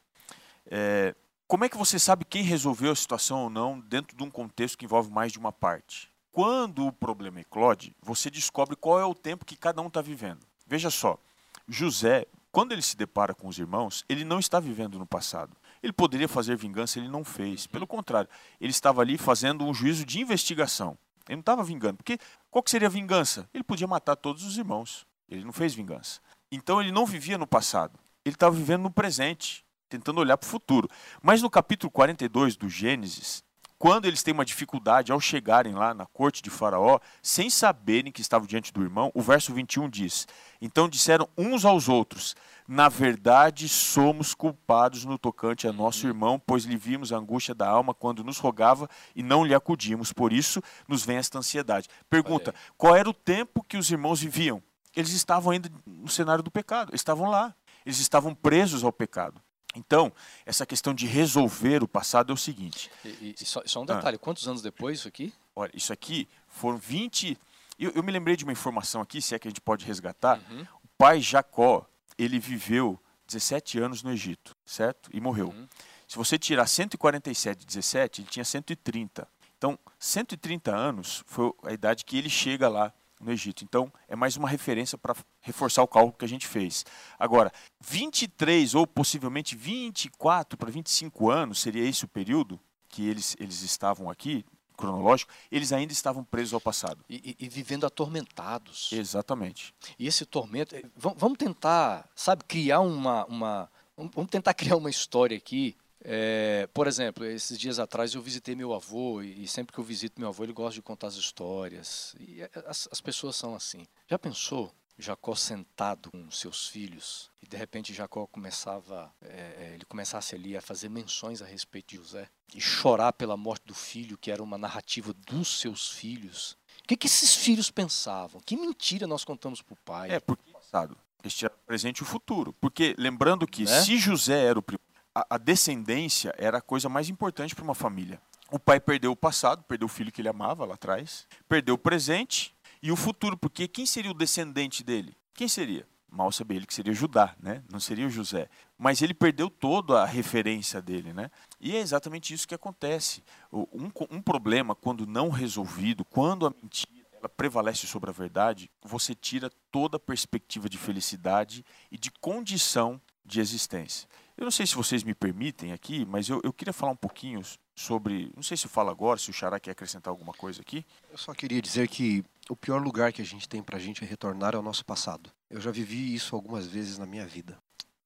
[0.67, 1.15] é,
[1.49, 4.77] como é que você sabe quem resolveu a situação ou não dentro de um contexto
[4.77, 6.11] que envolve mais de uma parte?
[6.31, 10.41] Quando o problema eclode, você descobre qual é o tempo que cada um está vivendo.
[10.67, 11.19] Veja só,
[11.67, 15.57] José, quando ele se depara com os irmãos, ele não está vivendo no passado.
[15.83, 17.67] Ele poderia fazer vingança, ele não fez.
[17.67, 18.29] Pelo contrário,
[18.61, 20.99] ele estava ali fazendo um juízo de investigação.
[21.29, 21.97] Ele não estava vingando.
[21.97, 22.19] Porque
[22.51, 23.49] qual que seria a vingança?
[23.53, 25.07] Ele podia matar todos os irmãos.
[25.29, 26.21] Ele não fez vingança.
[26.51, 27.99] Então ele não vivia no passado.
[28.25, 30.89] Ele estava vivendo no presente, tentando olhar para o futuro.
[31.23, 33.43] Mas no capítulo 42 do Gênesis,
[33.79, 38.23] quando eles têm uma dificuldade ao chegarem lá na corte de Faraó, sem saberem que
[38.23, 40.27] estavam diante do irmão, o verso 21 diz:
[40.61, 42.35] Então disseram uns aos outros:
[42.67, 47.69] Na verdade, somos culpados no tocante a nosso irmão, pois lhe vimos a angústia da
[47.69, 50.13] alma quando nos rogava e não lhe acudimos.
[50.13, 51.89] Por isso nos vem esta ansiedade.
[52.09, 54.63] Pergunta: qual era o tempo que os irmãos viviam?
[54.95, 59.43] Eles estavam ainda no cenário do pecado, eles estavam lá, eles estavam presos ao pecado.
[59.77, 60.13] Então,
[60.45, 62.91] essa questão de resolver o passado é o seguinte.
[63.05, 64.19] E, e só, só, um detalhe, ah.
[64.19, 65.33] quantos anos depois isso aqui?
[65.55, 67.39] Olha, isso aqui foram 20.
[67.79, 70.41] Eu, eu, me lembrei de uma informação aqui, se é que a gente pode resgatar.
[70.51, 70.63] Uhum.
[70.83, 71.87] O pai Jacó,
[72.17, 75.11] ele viveu 17 anos no Egito, certo?
[75.13, 75.49] E morreu.
[75.49, 75.69] Uhum.
[76.09, 79.29] Se você tirar 147 de 17, ele tinha 130.
[79.59, 83.65] Então, 130 anos foi a idade que ele chega lá no Egito.
[83.65, 86.85] Então, é mais uma referência para reforçar o cálculo que a gente fez.
[87.19, 93.63] Agora, 23 ou possivelmente 24 para 25 anos, seria esse o período que eles, eles
[93.63, 94.45] estavam aqui,
[94.77, 97.05] cronológico, eles ainda estavam presos ao passado.
[97.09, 98.91] E, e, e vivendo atormentados.
[98.93, 99.75] Exatamente.
[99.99, 105.37] E esse tormento, eh, vamos tentar, sabe, criar uma, uma vamos tentar criar uma história
[105.37, 105.77] aqui
[106.09, 110.21] é, por exemplo, esses dias atrás eu visitei meu avô e sempre que eu visito
[110.21, 113.85] meu avô ele gosta de contar as histórias e é, as, as pessoas são assim.
[114.09, 119.85] Já pensou Jacó sentado com seus filhos e de repente Jacó começava, é, é, ele
[119.85, 124.17] começasse ali a fazer menções a respeito de José e chorar pela morte do filho,
[124.17, 126.57] que era uma narrativa dos seus filhos.
[126.85, 128.41] O que, que esses filhos pensavam?
[128.41, 130.13] Que mentira nós contamos para o pai?
[130.13, 132.53] É, porque passado, este é presente e o futuro.
[132.61, 133.83] Porque lembrando que né?
[133.83, 134.87] se José era o primeiro
[135.31, 138.21] a, descendência era a coisa mais importante para uma família.
[138.51, 141.79] O pai perdeu o passado, perdeu o filho que ele amava lá atrás, perdeu o
[141.79, 145.17] presente e o futuro, porque quem seria o descendente dele?
[145.35, 145.87] Quem seria?
[146.09, 147.63] Mal sabia ele que seria Judá, né?
[147.71, 148.49] Não seria o José.
[148.79, 151.31] Mas ele perdeu toda a referência dele, né?
[151.61, 153.25] E é exatamente isso que acontece.
[153.53, 159.15] Um, um problema, quando não resolvido, quando a mentira ela prevalece sobre a verdade, você
[159.15, 164.09] tira toda a perspectiva de felicidade e de condição de existência.
[164.37, 167.41] Eu não sei se vocês me permitem aqui, mas eu, eu queria falar um pouquinho
[167.75, 168.31] sobre.
[168.37, 170.85] Não sei se eu falo agora, se o Xará quer acrescentar alguma coisa aqui.
[171.11, 174.05] Eu só queria dizer que o pior lugar que a gente tem para a gente
[174.05, 175.31] retornar é o nosso passado.
[175.49, 177.57] Eu já vivi isso algumas vezes na minha vida.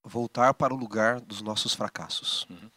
[0.03, 2.47] Voltar para o lugar dos nossos fracassos.
[2.49, 2.71] Uhum.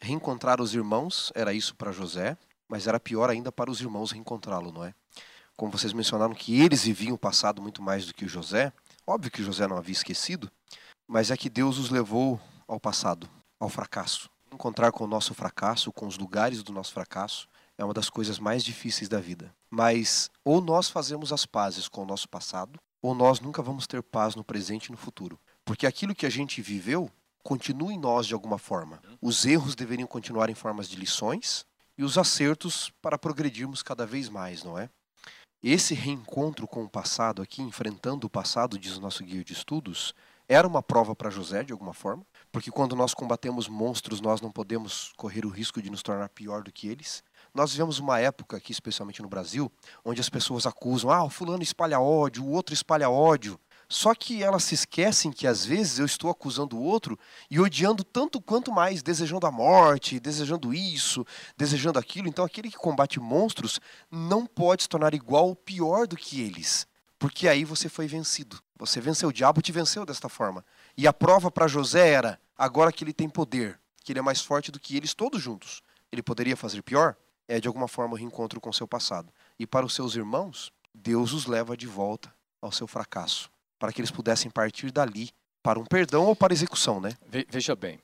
[0.00, 4.70] Reencontrar os irmãos era isso para José, mas era pior ainda para os irmãos reencontrá-lo,
[4.70, 4.94] não é?
[5.56, 8.72] Como vocês mencionaram que eles viviam o passado muito mais do que o José,
[9.06, 10.50] óbvio que José não havia esquecido,
[11.06, 12.40] mas é que Deus os levou
[12.70, 13.28] ao passado,
[13.58, 14.30] ao fracasso.
[14.52, 18.38] Encontrar com o nosso fracasso, com os lugares do nosso fracasso, é uma das coisas
[18.38, 19.52] mais difíceis da vida.
[19.68, 24.02] Mas ou nós fazemos as pazes com o nosso passado, ou nós nunca vamos ter
[24.02, 25.38] paz no presente e no futuro.
[25.64, 27.10] Porque aquilo que a gente viveu
[27.42, 29.00] continua em nós de alguma forma.
[29.20, 31.66] Os erros deveriam continuar em formas de lições
[31.98, 34.88] e os acertos para progredirmos cada vez mais, não é?
[35.62, 40.14] Esse reencontro com o passado aqui, enfrentando o passado, diz o nosso guia de estudos,
[40.48, 44.50] era uma prova para José de alguma forma, porque quando nós combatemos monstros, nós não
[44.50, 47.22] podemos correr o risco de nos tornar pior do que eles.
[47.54, 49.70] Nós vivemos uma época aqui, especialmente no Brasil,
[50.04, 53.58] onde as pessoas acusam: ah, o fulano espalha ódio, o outro espalha ódio.
[53.88, 57.18] Só que elas se esquecem que às vezes eu estou acusando o outro
[57.50, 62.28] e odiando tanto quanto mais, desejando a morte, desejando isso, desejando aquilo.
[62.28, 66.86] Então aquele que combate monstros não pode se tornar igual ou pior do que eles,
[67.18, 68.60] porque aí você foi vencido.
[68.78, 70.64] Você venceu, o diabo te venceu desta forma.
[70.96, 74.40] E a prova para José era: agora que ele tem poder, que ele é mais
[74.40, 77.16] forte do que eles todos juntos, ele poderia fazer pior?
[77.48, 79.32] É de alguma forma o reencontro com seu passado.
[79.58, 84.00] E para os seus irmãos, Deus os leva de volta ao seu fracasso, para que
[84.00, 85.30] eles pudessem partir dali
[85.62, 87.16] para um perdão ou para execução, né?
[87.48, 87.98] Veja bem.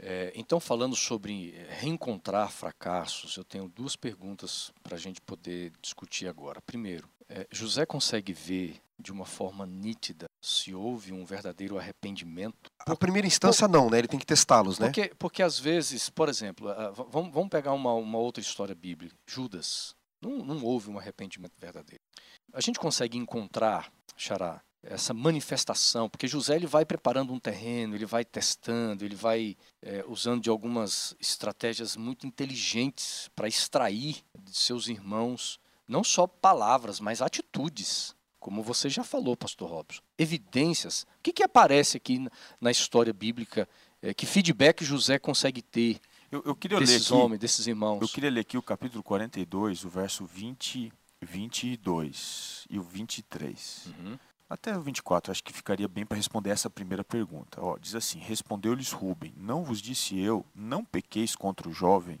[0.00, 6.28] É, então, falando sobre reencontrar fracassos, eu tenho duas perguntas para a gente poder discutir
[6.28, 6.60] agora.
[6.62, 12.70] Primeiro, é, José consegue ver de uma forma nítida se houve um verdadeiro arrependimento.
[12.80, 13.98] A primeira instância por, não, né?
[13.98, 14.86] Ele tem que testá-los, né?
[14.86, 16.68] Porque, porque às vezes, por exemplo,
[17.08, 19.14] vamos, vamos pegar uma, uma outra história bíblica.
[19.26, 22.02] Judas, não, não houve um arrependimento verdadeiro.
[22.52, 28.06] A gente consegue encontrar, Xará, essa manifestação, porque José ele vai preparando um terreno, ele
[28.06, 34.88] vai testando, ele vai é, usando de algumas estratégias muito inteligentes para extrair de seus
[34.88, 41.02] irmãos não só palavras, mas atitudes como você já falou, pastor Robson, evidências.
[41.02, 42.26] O que, que aparece aqui
[42.60, 43.68] na história bíblica?
[44.00, 48.00] É, que feedback José consegue ter eu, eu queria desses ler aqui, homens, desses irmãos?
[48.00, 53.86] Eu queria ler aqui o capítulo 42, o verso 20 22 e o 23.
[53.86, 54.18] Uhum.
[54.48, 57.60] Até o 24, acho que ficaria bem para responder essa primeira pergunta.
[57.60, 62.18] Ó, diz assim: Respondeu-lhes Rubem: Não vos disse eu, não pequeis contra o jovem,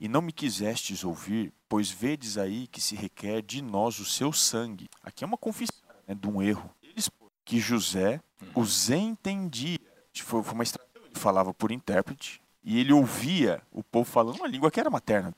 [0.00, 4.32] e não me quisestes ouvir, pois vedes aí que se requer de nós o seu
[4.32, 4.88] sangue.
[5.02, 5.76] Aqui é uma confissão
[6.08, 6.70] né, de um erro.
[6.82, 7.10] Eles
[7.44, 8.20] que José
[8.54, 9.78] os entendia.
[10.14, 11.08] Foi, foi uma estratégia.
[11.10, 15.34] Ele falava por intérprete e ele ouvia o povo falando uma língua que era materna.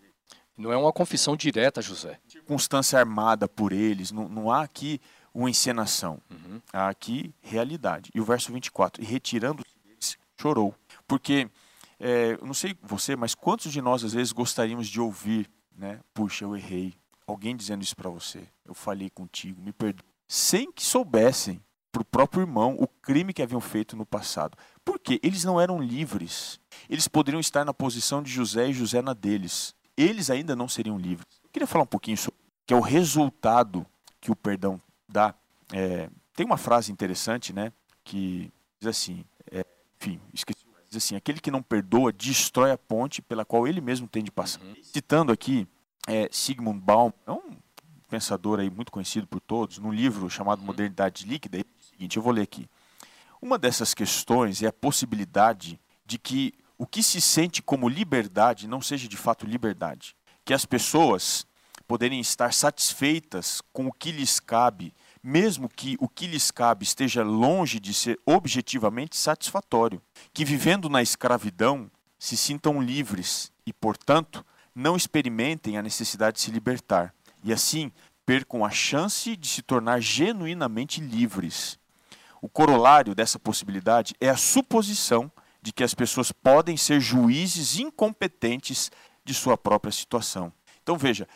[0.56, 2.20] Não é uma confissão direta, José.
[2.28, 5.00] Circunstância armada por eles, não, não há aqui
[5.35, 6.21] uma encenação.
[6.31, 6.61] Uhum.
[6.73, 8.11] Há aqui realidade.
[8.14, 9.64] E o verso 24: E retirando
[10.42, 10.75] chorou.
[11.07, 11.49] Porque,
[12.01, 16.01] é, eu não sei você, mas quantos de nós às vezes gostaríamos de ouvir, né?
[16.12, 16.95] Puxa, eu errei.
[17.25, 18.42] Alguém dizendo isso para você.
[18.64, 20.05] Eu falhei contigo, me perdoe.
[20.27, 24.57] Sem que soubessem para o próprio irmão o crime que haviam feito no passado.
[24.85, 25.21] Por quê?
[25.23, 26.59] Eles não eram livres.
[26.88, 29.75] Eles poderiam estar na posição de José e José na deles.
[29.97, 31.27] Eles ainda não seriam livres.
[31.45, 33.87] Eu queria falar um pouquinho sobre que é o resultado
[34.21, 34.81] que o perdão
[35.12, 35.35] dá.
[35.72, 37.72] É, tem uma frase interessante, né?
[38.03, 39.64] Que diz assim, é,
[40.01, 40.64] enfim, esqueci.
[40.88, 44.31] Diz assim, aquele que não perdoa destrói a ponte pela qual ele mesmo tem de
[44.31, 44.61] passar.
[44.61, 44.75] Uhum.
[44.83, 45.66] Citando aqui
[46.07, 47.57] é, Sigmund Baum, é um
[48.11, 52.16] pensador aí muito conhecido por todos, num livro chamado Modernidade Líquida, ele diz o seguinte,
[52.18, 52.68] eu vou ler aqui.
[53.40, 58.83] Uma dessas questões é a possibilidade de que o que se sente como liberdade não
[58.83, 60.14] seja de fato liberdade.
[60.44, 61.46] Que as pessoas
[61.88, 67.22] poderem estar satisfeitas com o que lhes cabe, mesmo que o que lhes cabe esteja
[67.22, 70.02] longe de ser objetivamente satisfatório.
[70.32, 76.50] Que vivendo na escravidão se sintam livres e, portanto, não experimentem a necessidade de se
[76.50, 77.14] libertar.
[77.44, 77.92] E assim
[78.24, 81.78] percam a chance de se tornar genuinamente livres.
[82.40, 85.30] O corolário dessa possibilidade é a suposição
[85.61, 88.90] de que as pessoas podem ser juízes incompetentes
[89.24, 90.52] de sua própria situação.
[90.82, 91.28] Então veja,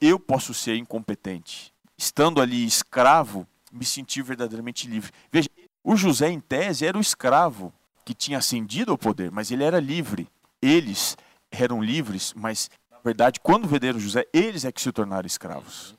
[0.00, 1.73] eu posso ser incompetente.
[1.96, 5.12] Estando ali escravo, me sentir verdadeiramente livre.
[5.30, 5.48] Veja,
[5.82, 7.72] o José, em tese, era o escravo
[8.04, 10.28] que tinha ascendido ao poder, mas ele era livre.
[10.60, 11.16] Eles
[11.50, 15.94] eram livres, mas, na verdade, quando venderam José, eles é que se tornaram escravos.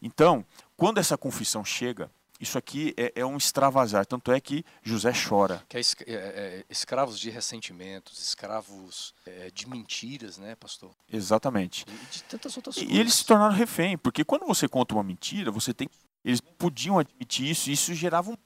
[0.00, 0.44] Então,
[0.76, 4.06] quando essa confissão chega, isso aqui é, é, um extravasar.
[4.06, 5.62] Tanto é que José chora.
[5.68, 9.14] Que é, é, escravos de ressentimentos, escravos
[9.52, 10.90] de mentiras, né, pastor?
[11.12, 11.84] Exatamente.
[11.88, 12.96] E de tantas outras e, coisas.
[12.96, 15.88] E eles se tornaram refém, porque quando você conta uma mentira, você tem.
[16.24, 18.36] Eles podiam admitir isso, e isso gerava um.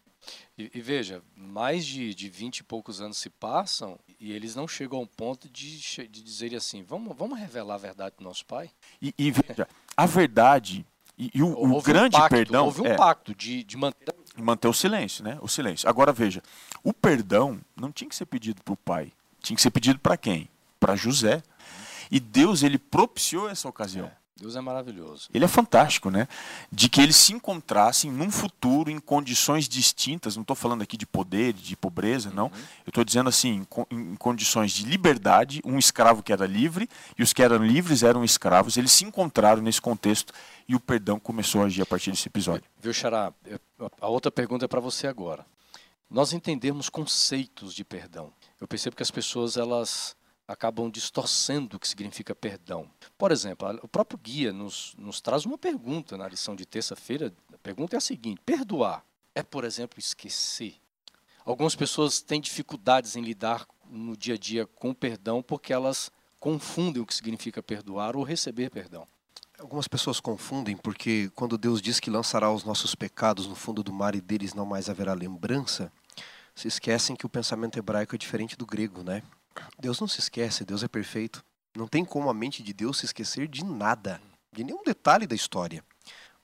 [0.57, 4.69] E, e veja, mais de, de 20 e poucos anos se passam e eles não
[4.69, 8.71] chegam ao ponto de, de dizer assim: vamos, vamos revelar a verdade do nosso pai?
[9.01, 10.87] E, e veja, a verdade
[11.23, 12.65] e, e o, o grande um pacto, perdão.
[12.65, 14.15] Houve um é, pacto de, de manter.
[14.37, 15.39] manter o silêncio, né?
[15.41, 15.89] O silêncio.
[15.89, 16.43] Agora veja,
[16.83, 19.13] o perdão não tinha que ser pedido para o pai.
[19.41, 20.49] Tinha que ser pedido para quem?
[20.81, 21.43] Para José.
[22.11, 24.07] E Deus, ele propiciou essa ocasião.
[24.07, 25.29] É, Deus é maravilhoso.
[25.33, 26.27] Ele é fantástico, né?
[26.71, 30.37] De que eles se encontrassem num futuro em condições distintas.
[30.37, 32.47] Não estou falando aqui de poder, de pobreza, não.
[32.47, 32.53] Uhum.
[32.87, 37.23] Eu estou dizendo assim, em, em condições de liberdade, um escravo que era livre e
[37.23, 38.77] os que eram livres eram escravos.
[38.77, 40.33] Eles se encontraram nesse contexto
[40.67, 42.65] e o perdão começou a agir a partir desse episódio.
[42.81, 43.33] Viu, Xará?
[44.01, 45.45] A outra pergunta é para você agora.
[46.11, 48.33] Nós entendemos conceitos de perdão.
[48.61, 50.17] Eu percebo que as pessoas elas
[50.53, 52.91] acabam distorcendo o que significa perdão.
[53.17, 57.33] Por exemplo, o próprio guia nos, nos traz uma pergunta na lição de terça-feira.
[57.53, 60.77] A pergunta é a seguinte: perdoar é, por exemplo, esquecer?
[61.45, 67.03] Algumas pessoas têm dificuldades em lidar no dia a dia com perdão porque elas confundem
[67.03, 69.07] o que significa perdoar ou receber perdão.
[69.59, 73.93] Algumas pessoas confundem porque quando Deus diz que lançará os nossos pecados no fundo do
[73.93, 75.93] mar e deles não mais haverá lembrança,
[76.55, 79.23] se esquecem que o pensamento hebraico é diferente do grego, né?
[79.79, 81.45] Deus não se esquece, Deus é perfeito.
[81.77, 84.21] Não tem como a mente de Deus se esquecer de nada,
[84.53, 85.83] de nenhum detalhe da história.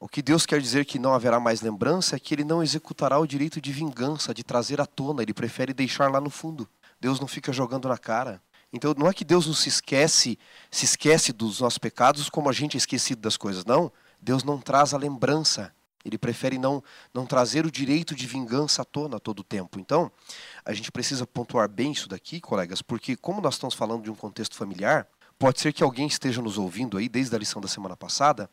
[0.00, 3.18] O que Deus quer dizer que não haverá mais lembrança é que ele não executará
[3.18, 6.68] o direito de vingança, de trazer à tona, ele prefere deixar lá no fundo.
[7.00, 8.40] Deus não fica jogando na cara.
[8.72, 10.38] Então não é que Deus não se esquece,
[10.70, 13.90] se esquece dos nossos pecados como a gente é esquecido das coisas, não.
[14.20, 15.72] Deus não traz a lembrança.
[16.08, 19.78] Ele prefere não, não trazer o direito de vingança à tona a todo tempo.
[19.78, 20.10] Então,
[20.64, 24.14] a gente precisa pontuar bem isso daqui, colegas, porque como nós estamos falando de um
[24.14, 25.06] contexto familiar,
[25.38, 28.50] pode ser que alguém esteja nos ouvindo aí desde a lição da semana passada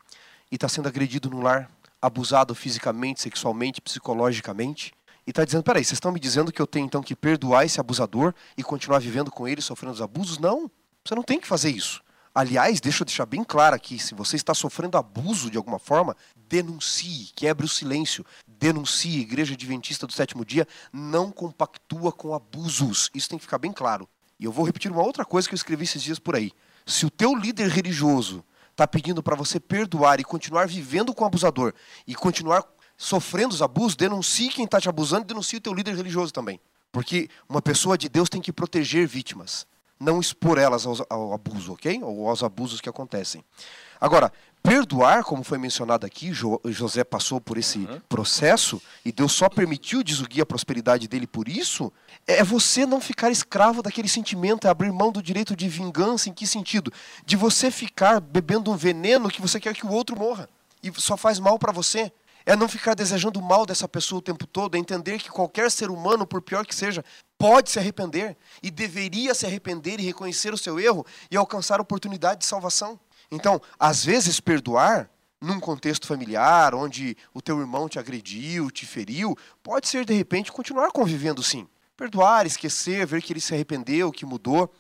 [0.52, 1.72] e está sendo agredido no lar,
[2.02, 4.94] abusado fisicamente, sexualmente, psicologicamente,
[5.26, 7.80] e está dizendo, peraí, vocês estão me dizendo que eu tenho então que perdoar esse
[7.80, 10.38] abusador e continuar vivendo com ele, sofrendo os abusos?
[10.38, 10.70] Não,
[11.04, 12.04] você não tem que fazer isso.
[12.38, 16.18] Aliás, deixa eu deixar bem claro aqui, se você está sofrendo abuso de alguma forma,
[16.50, 19.22] denuncie, quebre o silêncio, denuncie.
[19.22, 23.10] Igreja Adventista do Sétimo Dia não compactua com abusos.
[23.14, 24.06] Isso tem que ficar bem claro.
[24.38, 26.52] E eu vou repetir uma outra coisa que eu escrevi esses dias por aí.
[26.86, 31.28] Se o teu líder religioso está pedindo para você perdoar e continuar vivendo com o
[31.28, 31.74] abusador
[32.06, 32.66] e continuar
[32.98, 36.60] sofrendo os abusos, denuncie quem está te abusando e denuncie o teu líder religioso também.
[36.92, 39.66] Porque uma pessoa de Deus tem que proteger vítimas,
[40.00, 42.02] não expor elas ao, ao abuso, ok?
[42.04, 43.44] Ou aos abusos que acontecem.
[44.00, 44.32] Agora,
[44.62, 48.02] perdoar, como foi mencionado aqui, jo, José passou por esse uhum.
[48.10, 51.92] processo e Deus só permitiu desugir a prosperidade dele por isso,
[52.28, 56.34] é você não ficar escravo daquele sentimento, é abrir mão do direito de vingança, em
[56.34, 56.92] que sentido?
[57.26, 60.50] De você ficar bebendo um veneno que você quer que o outro morra
[60.84, 62.12] e só faz mal para você.
[62.46, 65.90] É não ficar desejando mal dessa pessoa o tempo todo, é entender que qualquer ser
[65.90, 67.04] humano, por pior que seja,
[67.38, 71.82] pode se arrepender e deveria se arrepender e reconhecer o seu erro e alcançar a
[71.82, 73.00] oportunidade de salvação.
[73.32, 75.10] Então, às vezes, perdoar
[75.42, 80.52] num contexto familiar, onde o teu irmão te agrediu, te feriu, pode ser de repente
[80.52, 81.68] continuar convivendo sim.
[81.98, 84.72] Perdoar, esquecer, ver que ele se arrependeu, que mudou.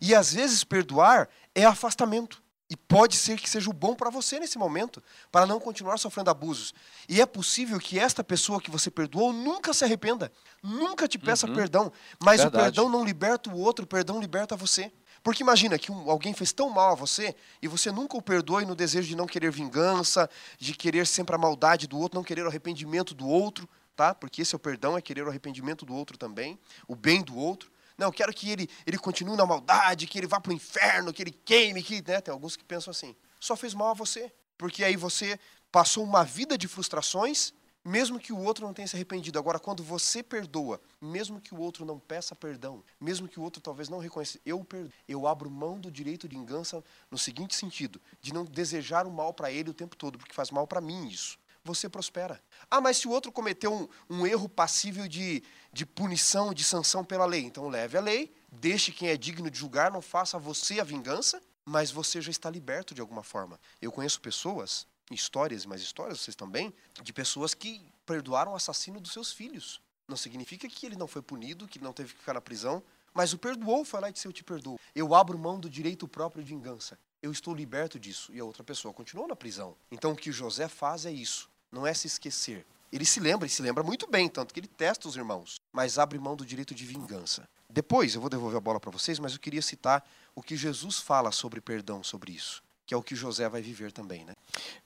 [0.00, 2.41] E às vezes perdoar é afastamento.
[2.72, 6.30] E pode ser que seja o bom para você nesse momento, para não continuar sofrendo
[6.30, 6.72] abusos.
[7.06, 11.46] E é possível que esta pessoa que você perdoou nunca se arrependa, nunca te peça
[11.46, 11.54] uhum.
[11.54, 12.56] perdão, mas Verdade.
[12.56, 14.90] o perdão não liberta o outro, o perdão liberta você.
[15.22, 18.64] Porque imagina que um, alguém fez tão mal a você e você nunca o perdoe
[18.64, 20.26] no desejo de não querer vingança,
[20.58, 24.14] de querer sempre a maldade do outro, não querer o arrependimento do outro, tá?
[24.14, 26.58] Porque esse é o perdão, é querer o arrependimento do outro também,
[26.88, 27.70] o bem do outro.
[28.02, 31.12] Não, eu quero que ele, ele continue na maldade, que ele vá para o inferno,
[31.12, 32.20] que ele queime, que, né?
[32.20, 33.14] Tem alguns que pensam assim.
[33.38, 35.38] Só fez mal a você, porque aí você
[35.70, 39.38] passou uma vida de frustrações mesmo que o outro não tenha se arrependido.
[39.38, 43.60] Agora, quando você perdoa, mesmo que o outro não peça perdão, mesmo que o outro
[43.60, 44.92] talvez não reconheça, eu perdoo.
[45.08, 49.34] Eu abro mão do direito de vingança no seguinte sentido, de não desejar o mal
[49.34, 51.38] para ele o tempo todo, porque faz mal para mim isso.
[51.64, 52.42] Você prospera.
[52.68, 53.88] Ah, mas se o outro cometeu um,
[54.18, 55.42] um erro passível de,
[55.72, 59.58] de punição, de sanção pela lei, então leve a lei, deixe quem é digno de
[59.58, 63.58] julgar, não faça você a vingança, mas você já está liberto de alguma forma.
[63.80, 69.12] Eu conheço pessoas histórias, mais histórias, vocês também, de pessoas que perdoaram o assassino dos
[69.12, 69.80] seus filhos.
[70.08, 72.82] Não significa que ele não foi punido, que não teve que ficar na prisão,
[73.14, 74.78] mas o perdoou, foi lá e disse: Eu te perdoo.
[74.94, 76.98] Eu abro mão do direito próprio de vingança.
[77.22, 78.32] Eu estou liberto disso.
[78.32, 79.76] E a outra pessoa continuou na prisão.
[79.90, 81.48] Então o que José faz é isso.
[81.70, 82.66] Não é se esquecer.
[82.92, 85.98] Ele se lembra, e se lembra muito bem, tanto que ele testa os irmãos, mas
[85.98, 87.48] abre mão do direito de vingança.
[87.68, 90.98] Depois, eu vou devolver a bola para vocês, mas eu queria citar o que Jesus
[90.98, 94.34] fala sobre perdão, sobre isso que é o que José vai viver também, né?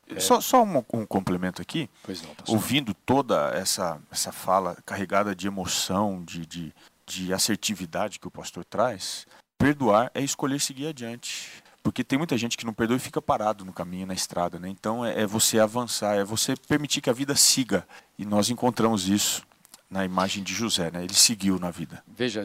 [0.09, 0.21] É.
[0.21, 1.91] Só, só um, um, complemento aqui.
[2.05, 8.29] Pois não, Ouvindo toda essa, essa fala carregada de emoção, de, de, de assertividade que
[8.29, 9.27] o pastor traz,
[9.59, 11.65] perdoar é escolher seguir adiante.
[11.87, 14.59] Porque tem muita gente que não perdoa e fica parado no caminho, na estrada.
[14.59, 14.69] Né?
[14.69, 17.87] Então é, é você avançar, é você permitir que a vida siga.
[18.19, 19.47] E nós encontramos isso
[19.89, 21.05] na imagem de José, né?
[21.05, 22.03] Ele seguiu na vida.
[22.09, 22.43] Veja,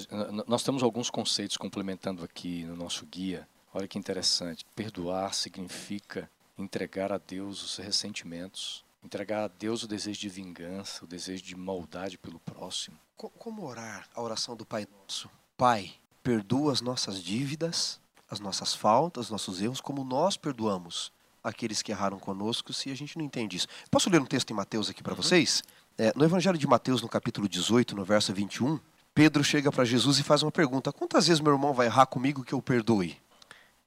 [0.47, 3.47] nós temos alguns conceitos complementando aqui no nosso guia.
[3.73, 4.63] Olha que interessante.
[4.75, 11.07] Perdoar significa entregar a Deus os ressentimentos, entregar a Deus o desejo de vingança, o
[11.07, 12.95] desejo de maldade pelo próximo.
[13.17, 15.31] Como orar a oração do Pai Nosso?
[15.57, 17.99] Pai, perdoa as nossas dívidas,
[18.31, 21.11] as nossas faltas, os nossos erros, como nós perdoamos
[21.43, 23.67] aqueles que erraram conosco, se a gente não entende isso.
[23.89, 25.21] Posso ler um texto em Mateus aqui para uhum.
[25.21, 25.61] vocês?
[25.97, 28.79] É, no Evangelho de Mateus, no capítulo 18, no verso 21,
[29.13, 32.43] Pedro chega para Jesus e faz uma pergunta: Quantas vezes meu irmão vai errar comigo
[32.43, 33.17] que eu perdoe?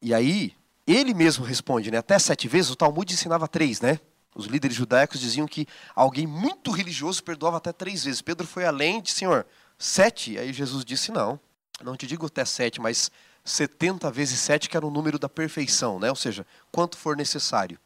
[0.02, 0.54] E aí,
[0.86, 1.96] ele mesmo responde, né?
[1.96, 3.98] Até sete vezes, o Talmud ensinava três, né?
[4.34, 8.20] Os líderes judaicos diziam que alguém muito religioso perdoava até três vezes.
[8.20, 9.46] Pedro foi além de, Senhor,
[9.78, 10.36] sete?
[10.36, 11.40] Aí Jesus disse, não,
[11.80, 13.10] não te digo até sete, mas
[13.44, 16.08] setenta vezes sete, que era o número da perfeição, né?
[16.10, 17.78] Ou seja, quanto for necessário.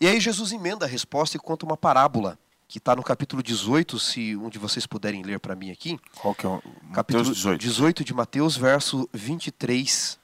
[0.00, 2.38] E aí Jesus emenda a resposta e conta uma parábola,
[2.68, 5.98] que está no capítulo 18, se um de vocês puderem ler para mim aqui.
[6.20, 7.60] Qual que é o capítulo 18?
[7.60, 10.18] 18 de Mateus, verso 23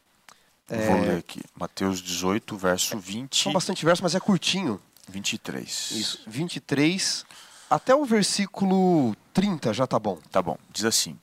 [0.69, 0.87] é...
[0.87, 1.41] Vou ler aqui.
[1.55, 3.43] Mateus 18, verso 20.
[3.43, 4.81] São bastante versos, mas é curtinho.
[5.09, 5.91] 23.
[5.93, 7.27] Isso, 23
[7.69, 10.19] até o versículo 30 já tá bom.
[10.31, 10.57] Tá bom.
[10.71, 11.19] Diz assim: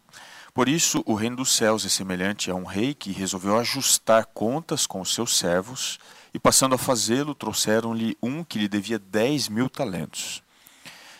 [0.59, 4.85] Por isso o reino dos céus é semelhante a um rei que resolveu ajustar contas
[4.85, 5.97] com os seus servos,
[6.33, 10.43] e passando a fazê-lo, trouxeram-lhe um que lhe devia dez mil talentos.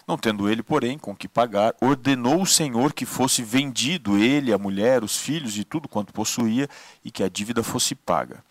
[0.06, 4.58] Não tendo ele, porém, com que pagar, ordenou o Senhor que fosse vendido ele, a
[4.58, 6.68] mulher, os filhos e tudo quanto possuía,
[7.02, 8.44] e que a dívida fosse paga.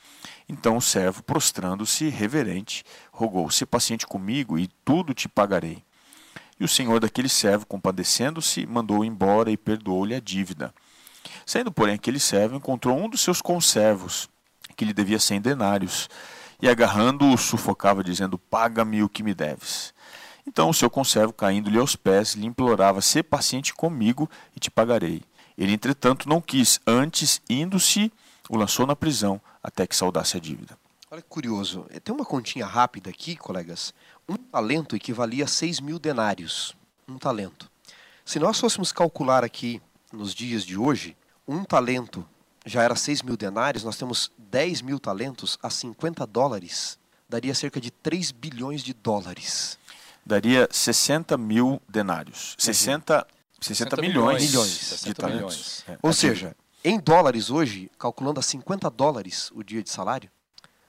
[0.49, 2.83] Então o servo, prostrando-se, reverente,
[3.13, 5.85] rogou: Se paciente comigo, e tudo te pagarei.
[6.61, 10.75] E o senhor daquele servo, compadecendo-se, mandou-o embora e perdoou-lhe a dívida.
[11.47, 14.29] Saindo, porém, aquele servo encontrou um dos seus conservos,
[14.77, 16.09] que lhe devia cem denários,
[16.61, 19.95] e agarrando-o, sufocava, dizendo: Paga-me o que me deves.
[20.47, 25.23] Então o seu conservo, caindo-lhe aos pés, lhe implorava: Sê paciente comigo e te pagarei.
[25.57, 28.13] Ele, entretanto, não quis, antes, indo-se,
[28.49, 30.79] o lançou na prisão até que saudasse a dívida.
[31.11, 31.87] Olha que curioso.
[32.05, 33.95] Tem uma continha rápida aqui, colegas.
[34.29, 36.77] Um talento equivalia a 6 mil denários.
[37.09, 37.71] Um talento.
[38.27, 39.81] Se nós fôssemos calcular aqui,
[40.13, 41.17] nos dias de hoje,
[41.47, 42.29] um talento
[42.67, 46.99] já era 6 mil denários, nós temos 10 mil talentos a 50 dólares.
[47.27, 49.79] Daria cerca de 3 bilhões de dólares.
[50.27, 52.55] Daria 60 mil denários.
[52.59, 53.27] 60,
[53.63, 55.41] 60, 60 milhões, milhões 60 de talentos.
[55.41, 55.85] Milhões.
[55.89, 55.99] É.
[56.03, 56.55] Ou seja,
[56.85, 60.31] em dólares hoje, calculando a 50 dólares o dia de salário,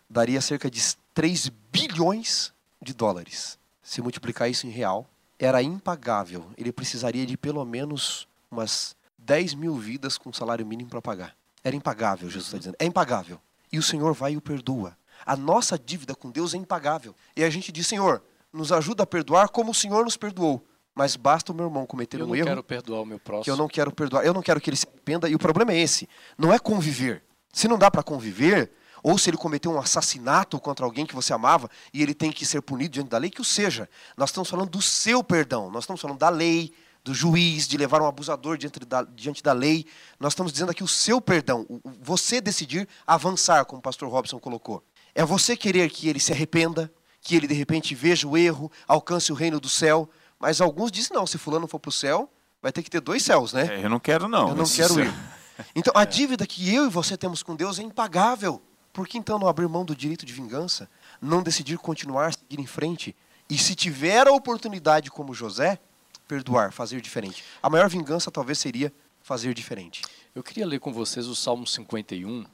[0.09, 0.81] daria cerca de
[1.13, 2.51] 3 bilhões
[2.81, 3.57] de dólares.
[3.81, 5.07] Se multiplicar isso em real,
[5.37, 6.45] era impagável.
[6.57, 11.35] Ele precisaria de pelo menos umas 10 mil vidas com salário mínimo para pagar.
[11.63, 12.75] Era impagável, Jesus está dizendo.
[12.79, 13.39] É impagável.
[13.71, 14.97] E o Senhor vai e o perdoa.
[15.25, 17.15] A nossa dívida com Deus é impagável.
[17.35, 20.65] E a gente diz, Senhor, nos ajuda a perdoar como o Senhor nos perdoou.
[20.95, 22.35] Mas basta o meu irmão cometer um erro.
[22.35, 23.43] Eu não quero perdoar o meu próximo.
[23.43, 24.25] Que eu não quero perdoar.
[24.25, 25.29] Eu não quero que ele se arrependa.
[25.29, 26.09] E o problema é esse.
[26.37, 27.23] Não é conviver.
[27.53, 28.71] Se não dá para conviver,
[29.03, 32.45] ou se ele cometeu um assassinato contra alguém que você amava e ele tem que
[32.45, 33.89] ser punido diante da lei, que o seja.
[34.17, 36.73] Nós estamos falando do seu perdão, nós estamos falando da lei,
[37.03, 39.85] do juiz, de levar um abusador diante da, diante da lei.
[40.19, 41.65] Nós estamos dizendo aqui o seu perdão,
[42.01, 44.83] você decidir avançar, como o pastor Robson colocou.
[45.15, 46.91] É você querer que ele se arrependa,
[47.21, 50.09] que ele de repente veja o erro, alcance o reino do céu.
[50.39, 52.31] Mas alguns dizem, não, se fulano for para o céu,
[52.61, 53.79] vai ter que ter dois céus, né?
[53.79, 54.49] É, eu não quero não.
[54.49, 55.13] Eu não quero ir.
[55.75, 58.61] Então a dívida que eu e você temos com Deus é impagável.
[58.91, 60.89] Por que então não abrir mão do direito de vingança?
[61.21, 63.15] Não decidir continuar, seguir em frente?
[63.49, 65.79] E se tiver a oportunidade, como José,
[66.27, 67.43] perdoar, fazer diferente.
[67.61, 70.03] A maior vingança talvez seria fazer diferente.
[70.35, 72.45] Eu queria ler com vocês o Salmo 51.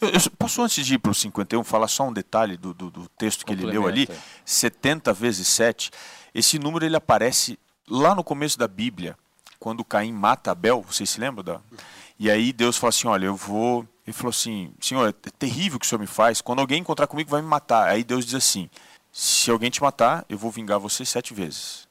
[0.00, 2.90] Eu, eu posso, antes de ir para o 51, falar só um detalhe do, do,
[2.90, 4.08] do texto que ele leu ali?
[4.44, 5.90] 70 vezes 7.
[6.32, 7.58] Esse número ele aparece
[7.88, 9.16] lá no começo da Bíblia,
[9.58, 10.82] quando Caim mata Abel.
[10.82, 11.42] Vocês se lembram?
[11.42, 11.60] Da...
[12.18, 15.78] E aí Deus fala assim: Olha, eu vou ele falou assim: Senhor, é terrível o
[15.78, 16.40] que o Senhor me faz.
[16.40, 17.88] Quando alguém encontrar comigo, vai me matar.
[17.88, 18.70] Aí Deus diz assim:
[19.12, 21.86] Se alguém te matar, eu vou vingar você sete vezes.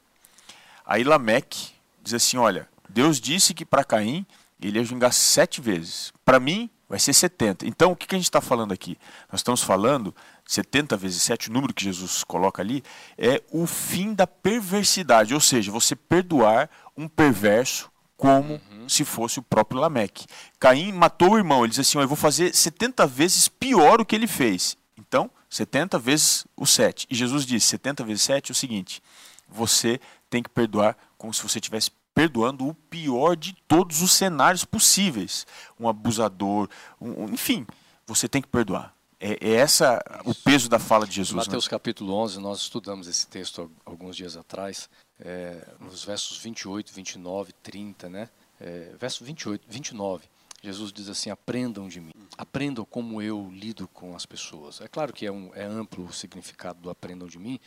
[0.84, 4.26] Aí Lameque diz assim: Olha, Deus disse que para Caim
[4.59, 6.11] ele ia vingar sete vezes.
[6.26, 7.68] Para mim, vai ser 70.
[7.68, 8.97] Então, o que, que a gente está falando aqui?
[9.32, 12.84] Nós estamos falando, 70 vezes 7, o número que Jesus coloca ali,
[13.15, 15.36] é o fim da perversidade.
[15.36, 18.77] Ou seja, você perdoar um perverso como uhum.
[18.94, 20.26] Se fosse o próprio Lameque.
[20.60, 24.16] Caim matou o irmão, ele diz assim: Eu vou fazer 70 vezes pior o que
[24.16, 24.78] ele fez.
[24.98, 27.08] Então, 70 vezes o 7.
[27.10, 29.02] E Jesus disse: 70 vezes 7 é o seguinte:
[29.48, 34.66] você tem que perdoar como se você estivesse perdoando o pior de todos os cenários
[34.66, 35.46] possíveis.
[35.80, 36.68] Um abusador,
[37.00, 37.66] um, enfim,
[38.08, 38.94] você tem que perdoar.
[39.20, 41.36] É, é essa o peso da fala de Jesus.
[41.36, 41.46] Né?
[41.46, 41.70] Mateus né?
[41.70, 48.10] capítulo 11, nós estudamos esse texto alguns dias atrás é, nos versos 28, 29, 30,
[48.10, 48.30] né?
[48.60, 50.28] É, verso 28, 29,
[50.62, 54.82] Jesus diz assim: aprendam de mim, aprendam como eu lido com as pessoas.
[54.82, 57.60] É claro que é, um, é amplo o significado do aprendam de mim.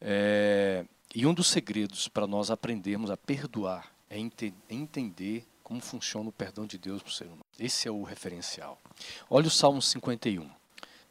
[0.00, 0.84] É,
[1.14, 6.32] e um dos segredos para nós aprendermos a perdoar é ente entender como funciona o
[6.32, 7.44] perdão de Deus para o ser humano.
[7.58, 8.80] Esse é o referencial.
[9.28, 10.44] Olha o Salmo 51.
[10.44, 10.48] A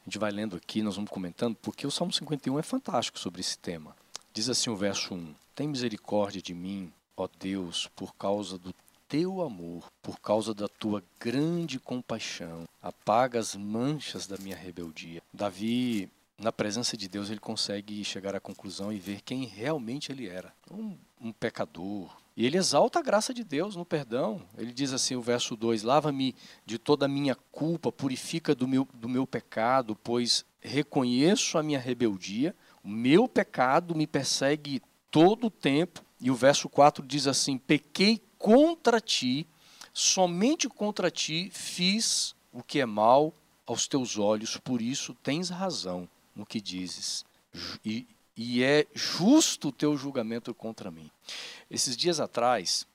[0.05, 3.57] gente vai lendo aqui, nós vamos comentando, porque o Salmo 51 é fantástico sobre esse
[3.57, 3.95] tema.
[4.31, 8.73] Diz assim o verso 1: Tem misericórdia de mim, ó Deus, por causa do
[9.07, 12.63] teu amor, por causa da tua grande compaixão.
[12.81, 15.21] Apaga as manchas da minha rebeldia.
[15.33, 20.27] Davi, na presença de Deus, ele consegue chegar à conclusão e ver quem realmente ele
[20.27, 20.53] era.
[20.71, 24.41] Um, um pecador, e ele exalta a graça de Deus no perdão.
[24.57, 26.35] Ele diz assim, o verso 2: Lava-me
[26.65, 31.79] de toda a minha culpa, purifica do meu, do meu pecado, pois reconheço a minha
[31.79, 32.53] rebeldia
[32.85, 34.79] o meu pecado me persegue
[35.09, 36.05] todo o tempo.
[36.21, 39.47] E o verso 4 diz assim: Pequei contra ti,
[39.91, 43.33] somente contra ti fiz o que é mal
[43.65, 47.25] aos teus olhos, por isso tens razão no que dizes.
[47.83, 51.09] E, e é justo o teu julgamento contra mim.
[51.71, 52.85] Esses dias atrás,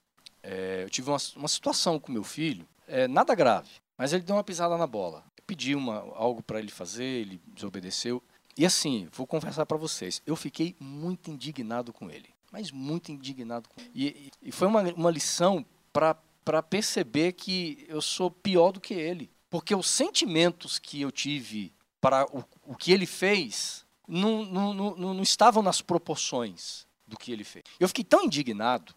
[0.40, 4.36] é, eu tive uma, uma, situação com meu filho, é, nada grave, mas ele deu
[4.36, 5.24] uma pisada na bola.
[5.36, 8.22] Eu pedi uma, algo para ele fazer, ele desobedeceu.
[8.56, 12.28] E assim, vou confessar para vocês, eu fiquei muito indignado com ele.
[12.50, 13.68] Mas muito indignado.
[13.94, 19.30] E, e foi uma, uma lição para perceber que eu sou pior do que ele.
[19.48, 25.14] Porque os sentimentos que eu tive para o, o que ele fez não, não, não,
[25.14, 27.64] não estavam nas proporções do que ele fez.
[27.78, 28.94] Eu fiquei tão indignado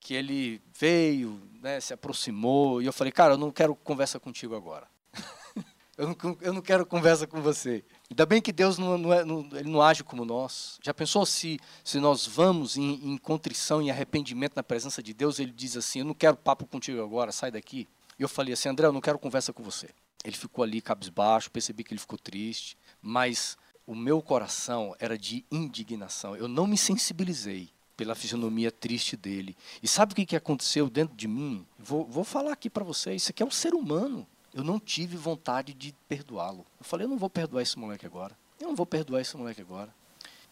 [0.00, 4.54] que ele veio, né, se aproximou, e eu falei, cara, eu não quero conversa contigo
[4.54, 4.86] agora.
[5.96, 7.84] eu, não, eu não quero conversa com você.
[8.10, 10.78] Ainda bem que Deus não, não, é, não, ele não age como nós.
[10.82, 15.38] Já pensou se, se nós vamos em, em contrição, em arrependimento na presença de Deus,
[15.38, 17.88] ele diz assim: Eu não quero papo contigo agora, sai daqui.
[18.18, 19.88] E eu falei assim, André, eu não quero conversa com você.
[20.24, 25.44] Ele ficou ali cabisbaixo, percebi que ele ficou triste, mas o meu coração era de
[25.50, 26.36] indignação.
[26.36, 29.56] Eu não me sensibilizei pela fisionomia triste dele.
[29.82, 31.66] E sabe o que, que aconteceu dentro de mim?
[31.78, 33.22] Vou, vou falar aqui para vocês.
[33.22, 34.26] Isso aqui é um ser humano.
[34.54, 36.64] Eu não tive vontade de perdoá-lo.
[36.78, 38.38] Eu falei, eu não vou perdoar esse moleque agora.
[38.60, 39.92] Eu não vou perdoar esse moleque agora.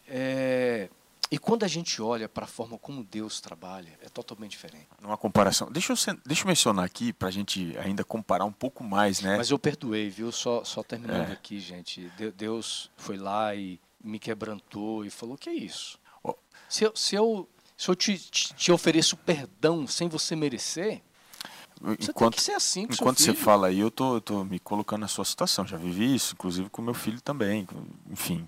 [0.08, 0.90] É,
[1.32, 4.86] e quando a gente olha para a forma como Deus trabalha, é totalmente diferente.
[5.02, 5.72] Uma comparação.
[5.72, 5.96] Deixa eu,
[6.26, 9.38] deixa eu mencionar aqui, para a gente ainda comparar um pouco mais, né?
[9.38, 10.30] Mas eu perdoei, viu?
[10.30, 11.32] Só, só terminando é.
[11.32, 12.12] aqui, gente.
[12.36, 15.98] Deus foi lá e me quebrantou e falou: que é isso?
[16.22, 16.34] Oh.
[16.68, 17.48] Se eu, se eu,
[17.78, 21.00] se eu te, te, te ofereço perdão sem você merecer,
[21.82, 24.58] você enquanto, tem que ser assim Enquanto você fala aí, eu tô, eu tô me
[24.58, 25.66] colocando na sua situação.
[25.66, 27.66] Já vivi isso, inclusive com meu filho também.
[28.10, 28.46] Enfim,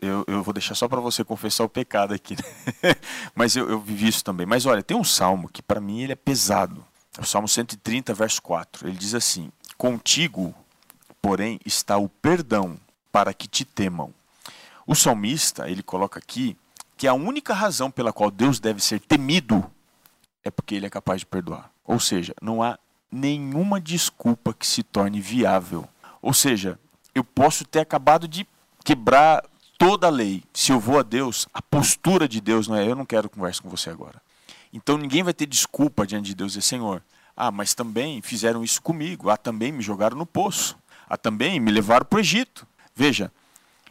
[0.00, 2.36] eu, eu vou deixar só para você confessar o pecado aqui.
[2.36, 2.94] Né?
[3.34, 4.46] Mas eu, eu vivi isso também.
[4.46, 6.84] Mas olha, tem um salmo que para mim ele é pesado.
[7.16, 8.88] É o Salmo 130, verso 4.
[8.88, 10.54] Ele diz assim: Contigo,
[11.22, 12.78] porém, está o perdão
[13.12, 14.12] para que te temam.
[14.86, 16.56] O salmista, ele coloca aqui
[16.96, 19.64] que a única razão pela qual Deus deve ser temido
[20.42, 21.70] é porque ele é capaz de perdoar.
[21.84, 22.78] Ou seja, não há
[23.10, 25.88] nenhuma desculpa que se torne viável.
[26.20, 26.78] Ou seja,
[27.14, 28.46] eu posso ter acabado de
[28.84, 29.44] quebrar
[29.78, 32.94] toda a lei, se eu vou a Deus, a postura de Deus não é eu
[32.94, 34.20] não quero conversa com você agora.
[34.72, 37.02] Então ninguém vai ter desculpa diante de Deus e Senhor,
[37.36, 40.76] ah, mas também fizeram isso comigo, ah, também me jogaram no poço,
[41.08, 42.66] ah, também me levaram para o Egito.
[42.94, 43.32] Veja,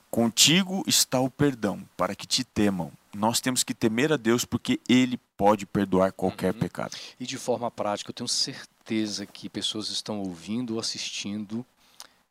[0.10, 2.92] contigo está o perdão, para que te temam.
[3.14, 6.60] Nós temos que temer a Deus porque Ele pode perdoar qualquer uhum.
[6.60, 6.96] pecado.
[7.20, 11.66] E de forma prática, eu tenho certeza que pessoas estão ouvindo ou assistindo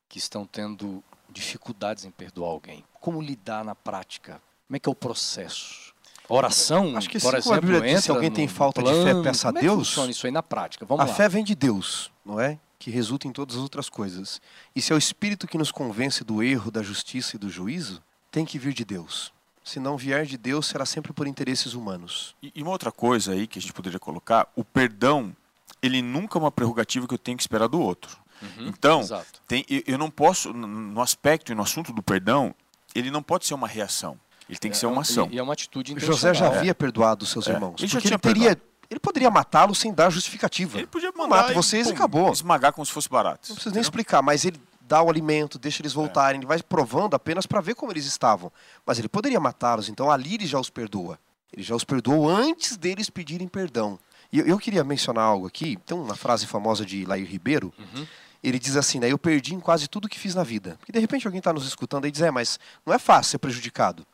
[0.09, 2.85] que estão tendo dificuldades em perdoar alguém.
[3.01, 4.43] Como lidar na prática?
[4.67, 5.93] Como é que é o processo?
[6.29, 9.23] Oração, Acho que por exemplo, a Bíblia diz, se alguém tem falta plano, de fé,
[9.23, 9.65] peça a Deus.
[9.65, 10.87] Como é que funciona isso aí na prática?
[10.87, 11.15] Vamos a lá.
[11.15, 12.59] fé vem de Deus, não é?
[12.79, 14.41] Que resulta em todas as outras coisas.
[14.75, 18.03] E se é o Espírito que nos convence do erro, da justiça e do juízo,
[18.31, 19.33] tem que vir de Deus.
[19.65, 22.35] Se não vier de Deus, será sempre por interesses humanos.
[22.43, 25.35] E, e uma outra coisa aí que a gente poderia colocar, o perdão,
[25.81, 28.19] ele nunca é uma prerrogativa que eu tenho que esperar do outro.
[28.43, 29.03] Uhum, então,
[29.47, 32.53] tem, eu não posso, no aspecto e no assunto do perdão,
[32.95, 34.19] ele não pode ser uma reação.
[34.49, 35.29] Ele tem que é, ser uma ação.
[35.31, 36.75] E é uma atitude José já havia é.
[36.75, 37.53] perdoado seus é.
[37.53, 37.77] irmãos.
[37.79, 38.61] Ele já tinha ele teria,
[38.91, 40.79] ele poderia matá-los sem dar justificativa.
[40.79, 42.33] Ele podia mandar Mata vocês e, pum, e acabou.
[42.33, 43.49] Esmagar como se fosse barato.
[43.49, 46.41] Não precisa nem explicar, mas ele dá o alimento, deixa eles voltarem, é.
[46.41, 48.53] ele vai provando apenas para ver como eles estavam.
[48.85, 51.19] Mas ele poderia matá-los, então ali ele já os perdoa.
[51.53, 53.99] Ele já os perdoou antes deles pedirem perdão.
[54.33, 58.07] E eu, eu queria mencionar algo aqui, tem uma frase famosa de Lair Ribeiro, uhum
[58.43, 60.77] ele diz assim, né, eu perdi em quase tudo que fiz na vida.
[60.79, 63.39] Porque de repente alguém está nos escutando e diz, é, mas não é fácil ser
[63.39, 64.05] prejudicado.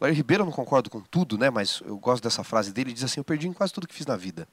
[0.00, 2.90] O Larry Ribeiro eu não concordo com tudo, né, mas eu gosto dessa frase dele,
[2.90, 4.48] ele diz assim, eu perdi em quase tudo que fiz na vida.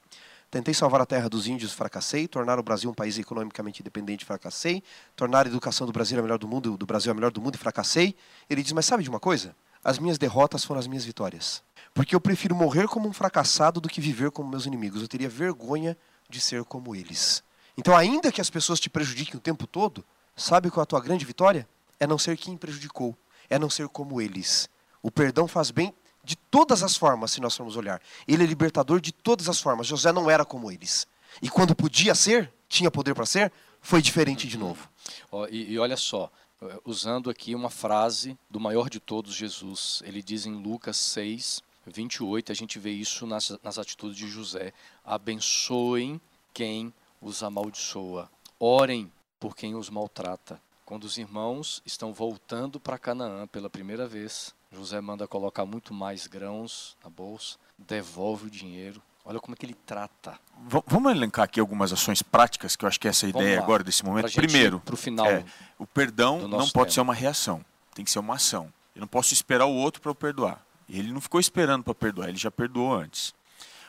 [0.54, 2.28] Tentei salvar a terra dos índios, fracassei.
[2.28, 4.84] Tornar o Brasil um país economicamente independente, fracassei.
[5.16, 7.58] Tornar a educação do Brasil a melhor do mundo, do Brasil a melhor do mundo,
[7.58, 8.14] fracassei.
[8.48, 9.56] Ele diz, mas sabe de uma coisa?
[9.82, 11.60] As minhas derrotas foram as minhas vitórias.
[11.92, 15.02] Porque eu prefiro morrer como um fracassado do que viver como meus inimigos.
[15.02, 15.98] Eu teria vergonha
[16.30, 17.42] de ser como eles.
[17.76, 20.04] Então, ainda que as pessoas te prejudiquem o tempo todo,
[20.36, 21.68] sabe qual é a tua grande vitória?
[21.98, 23.18] É não ser quem prejudicou,
[23.50, 24.68] é não ser como eles.
[25.02, 25.92] O perdão faz bem
[26.24, 28.00] de todas as formas, se nós formos olhar.
[28.26, 29.86] Ele é libertador de todas as formas.
[29.86, 31.06] José não era como eles.
[31.42, 34.88] E quando podia ser, tinha poder para ser, foi diferente de novo.
[35.30, 36.30] Oh, e, e olha só,
[36.62, 40.02] eh, usando aqui uma frase do maior de todos, Jesus.
[40.06, 44.72] Ele diz em Lucas 6, 28, a gente vê isso nas, nas atitudes de José.
[45.04, 46.20] Abençoem
[46.52, 48.30] quem os amaldiçoa.
[48.58, 50.60] Orem por quem os maltrata.
[50.86, 56.26] Quando os irmãos estão voltando para Canaã pela primeira vez, José manda colocar muito mais
[56.26, 59.00] grãos na bolsa, devolve o dinheiro.
[59.24, 60.38] Olha como é que ele trata.
[60.86, 63.82] Vamos elencar aqui algumas ações práticas, que eu acho que essa é a ideia agora
[63.82, 64.30] desse momento.
[64.34, 65.44] Primeiro, pro final é,
[65.78, 66.90] o perdão não pode tema.
[66.90, 67.64] ser uma reação,
[67.94, 68.70] tem que ser uma ação.
[68.94, 70.62] Eu não posso esperar o outro para eu perdoar.
[70.88, 73.32] Ele não ficou esperando para perdoar, ele já perdoou antes.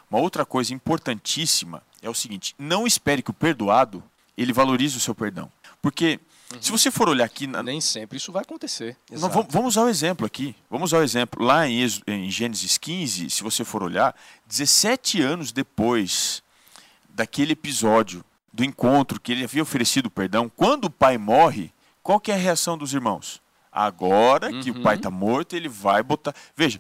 [0.10, 4.02] Uma outra coisa importantíssima é o seguinte: não espere que o perdoado
[4.38, 5.52] ele valorize o seu perdão.
[5.82, 6.20] Porque
[6.54, 6.62] uhum.
[6.62, 7.48] se você for olhar aqui.
[7.48, 7.62] Na...
[7.62, 8.98] Nem sempre isso vai acontecer.
[9.12, 10.56] Não, vamos usar o exemplo aqui.
[10.70, 11.44] Vamos usar o exemplo.
[11.44, 14.16] Lá em, em Gênesis 15, se você for olhar,
[14.48, 16.44] 17 anos depois
[17.10, 21.72] daquele episódio, do encontro que ele havia oferecido perdão, quando o pai morre,
[22.02, 23.42] qual que é a reação dos irmãos?
[23.72, 24.62] Agora uhum.
[24.62, 25.16] que o pai está uhum.
[25.16, 26.34] morto, ele vai botar.
[26.56, 26.80] Veja,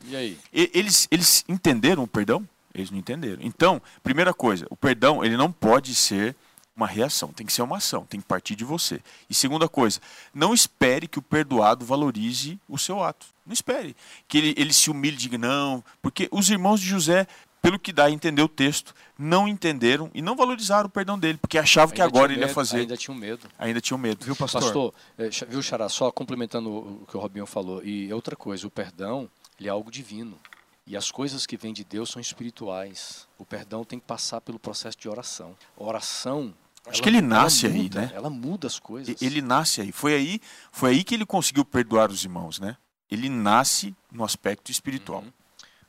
[0.53, 2.47] eles, eles entenderam o perdão?
[2.74, 3.39] Eles não entenderam.
[3.41, 6.36] Então, primeira coisa, o perdão ele não pode ser
[6.76, 9.01] uma reação, tem que ser uma ação, tem que partir de você.
[9.30, 9.99] E segunda coisa,
[10.34, 13.28] não espere que o perdoado valorize o seu ato.
[13.45, 13.95] Não espere
[14.28, 17.28] que ele, ele se humilhe e diga não, porque os irmãos de José
[17.65, 21.39] pelo que dá a entender o texto, não entenderam e não valorizaram o perdão dele,
[21.39, 22.82] porque achavam que agora ele medo, ia fazer.
[22.82, 23.49] Ainda tinham medo.
[23.57, 24.23] Ainda tinham medo.
[24.23, 24.61] Viu, pastor?
[24.61, 28.69] Pastor, é, viu, Xará, só complementando o que o Robinho falou, e outra coisa, o
[28.69, 29.28] perdão,
[29.59, 30.38] ele é algo divino.
[30.86, 33.28] E as coisas que vêm de Deus são espirituais.
[33.39, 35.57] O perdão tem que passar pelo processo de oração.
[35.76, 36.53] A oração.
[36.88, 38.11] Acho que ele nasce aí, muda, né?
[38.13, 39.21] Ela muda as coisas.
[39.21, 39.91] Ele nasce aí.
[39.91, 40.39] Foi aí,
[40.71, 42.77] foi aí que ele conseguiu perdoar os irmãos, né?
[43.09, 45.21] Ele nasce no aspecto espiritual.
[45.21, 45.31] Uhum.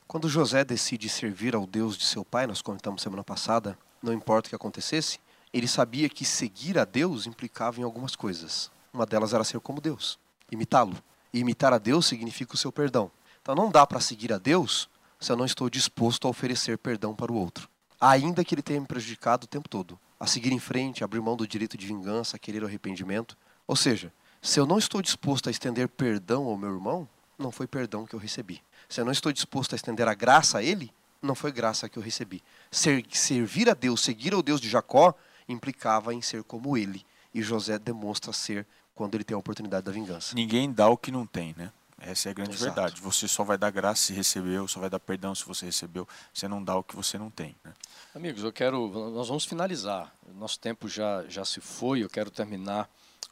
[0.07, 4.47] Quando José decide servir ao Deus de seu pai, nós comentamos semana passada, não importa
[4.47, 5.19] o que acontecesse,
[5.53, 8.71] ele sabia que seguir a Deus implicava em algumas coisas.
[8.93, 10.17] Uma delas era ser como Deus,
[10.51, 10.95] imitá-lo.
[11.33, 13.11] E imitar a Deus significa o seu perdão.
[13.41, 14.89] Então não dá para seguir a Deus
[15.19, 17.69] se eu não estou disposto a oferecer perdão para o outro.
[17.99, 19.99] Ainda que ele tenha me prejudicado o tempo todo.
[20.19, 23.37] A seguir em frente, abrir mão do direito de vingança, querer o arrependimento.
[23.67, 24.11] Ou seja,
[24.41, 27.07] se eu não estou disposto a estender perdão ao meu irmão,
[27.37, 28.61] não foi perdão que eu recebi.
[28.89, 30.91] Se eu não estou disposto a estender a graça a ele,
[31.21, 32.41] não foi graça que eu recebi.
[32.71, 35.13] Ser, servir a Deus, seguir ao Deus de Jacó,
[35.47, 37.05] implicava em ser como ele.
[37.33, 38.65] E José demonstra ser
[38.95, 40.33] quando ele tem a oportunidade da vingança.
[40.33, 41.71] Ninguém dá o que não tem, né?
[41.99, 42.65] Essa é a grande Exato.
[42.65, 43.01] verdade.
[43.01, 46.07] Você só vai dar graça se recebeu, só vai dar perdão se você recebeu.
[46.33, 47.55] Você não dá o que você não tem.
[47.63, 47.73] Né?
[48.13, 48.87] Amigos, eu quero.
[49.11, 50.13] Nós vamos finalizar.
[50.35, 52.03] Nosso tempo já, já se foi.
[52.03, 52.89] Eu quero terminar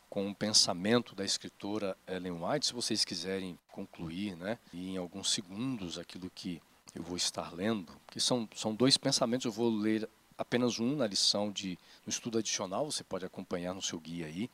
[0.10, 4.58] com um pensamento da escritora Ellen White, se vocês quiserem concluir, né?
[4.74, 6.62] E em alguns segundos aquilo que
[6.96, 9.46] eu vou estar lendo, que são, são dois pensamentos.
[9.46, 12.90] Eu vou ler apenas um na lição de no estudo adicional.
[12.90, 14.50] Você pode acompanhar no seu guia aí.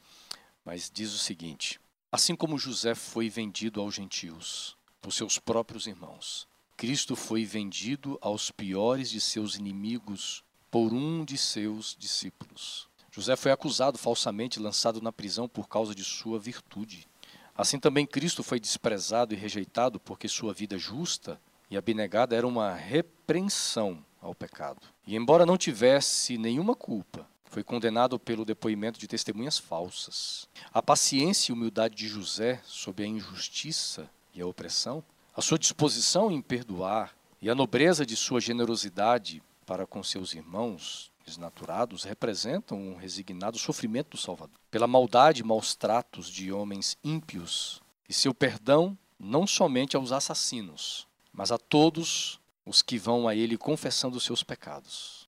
[0.65, 1.79] Mas diz o seguinte.
[2.13, 6.45] Assim como José foi vendido aos gentios por seus próprios irmãos,
[6.75, 12.89] Cristo foi vendido aos piores de seus inimigos por um de seus discípulos.
[13.09, 17.07] José foi acusado falsamente e lançado na prisão por causa de sua virtude.
[17.55, 21.39] Assim também Cristo foi desprezado e rejeitado porque sua vida justa
[21.69, 24.81] e abnegada era uma repreensão ao pecado.
[25.07, 30.47] E embora não tivesse nenhuma culpa, foi condenado pelo depoimento de testemunhas falsas.
[30.73, 35.03] A paciência e humildade de José sob a injustiça e a opressão,
[35.35, 41.11] a sua disposição em perdoar e a nobreza de sua generosidade para com seus irmãos
[41.25, 44.55] desnaturados representam um resignado sofrimento do Salvador.
[44.71, 51.05] Pela maldade e maus tratos de homens ímpios e seu perdão não somente aos assassinos,
[51.33, 55.20] mas a todos os que vão a ele confessando seus pecados.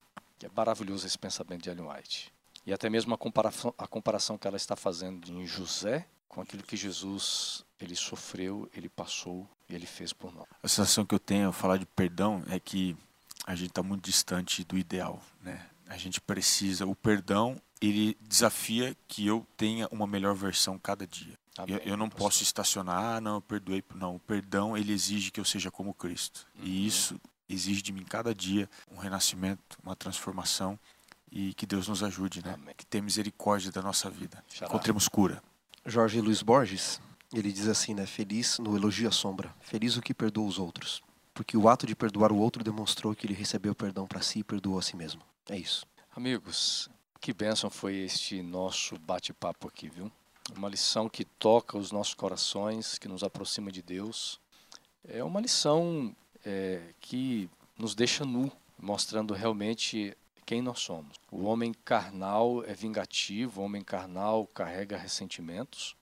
[0.44, 2.34] É maravilhoso esse pensamento de Ellen White.
[2.66, 6.64] E até mesmo a comparação, a comparação que ela está fazendo em José com aquilo
[6.64, 10.48] que Jesus ele sofreu, ele passou e ele fez por nós.
[10.64, 12.96] A sensação que eu tenho ao falar de perdão é que
[13.46, 15.68] a gente está muito distante do ideal, né?
[15.88, 21.38] A gente precisa, o perdão, ele desafia que eu tenha uma melhor versão cada dia.
[21.58, 22.26] Amém, eu, eu não pastor.
[22.26, 23.84] posso estacionar, ah, não, eu perdoei.
[23.94, 26.48] Não, o perdão, ele exige que eu seja como Cristo.
[26.56, 26.66] Uhum.
[26.66, 27.20] E isso
[27.54, 30.80] exige de mim cada dia um renascimento, uma transformação
[31.32, 32.54] e que Deus nos ajude, né?
[32.54, 32.76] Amém.
[32.78, 34.44] Que tenha misericórdia da nossa vida.
[34.48, 34.70] Xará.
[34.70, 35.42] Encontremos cura.
[35.86, 37.02] Jorge Luiz Borges,
[37.34, 38.06] ele diz assim, né?
[38.06, 41.02] Feliz no elogio à sombra, feliz o que perdoa os outros.
[41.34, 44.44] Porque o ato de perdoar o outro demonstrou que ele recebeu perdão para si e
[44.44, 45.22] perdoou a si mesmo.
[45.50, 45.86] É isso.
[46.16, 46.88] Amigos,
[47.20, 50.12] que bênção foi este nosso bate-papo aqui, viu?
[50.56, 54.40] Uma lição que toca os nossos corações, que nos aproxima de Deus.
[55.04, 60.16] É uma lição é, que nos deixa nu, mostrando realmente
[60.46, 61.18] quem nós somos.
[61.32, 65.96] O homem carnal é vingativo, o homem carnal carrega ressentimentos.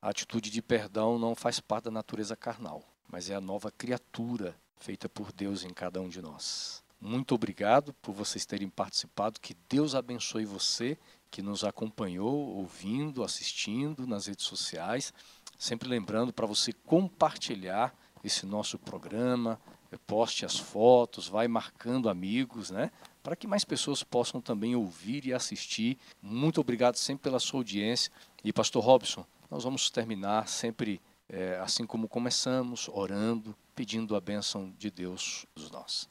[0.00, 4.56] A atitude de perdão não faz parte da natureza carnal, mas é a nova criatura
[4.76, 6.82] feita por Deus em cada um de nós.
[7.00, 9.40] Muito obrigado por vocês terem participado.
[9.40, 10.96] Que Deus abençoe você
[11.30, 15.12] que nos acompanhou, ouvindo, assistindo nas redes sociais.
[15.58, 17.92] Sempre lembrando para você compartilhar
[18.24, 19.60] esse nosso programa,
[20.06, 22.90] poste as fotos, vai marcando amigos, né?
[23.22, 25.98] Para que mais pessoas possam também ouvir e assistir.
[26.20, 28.10] Muito obrigado sempre pela sua audiência.
[28.42, 34.72] E Pastor Robson, nós vamos terminar sempre eh, assim como começamos, orando, pedindo a bênção
[34.78, 36.08] de Deus dos nós.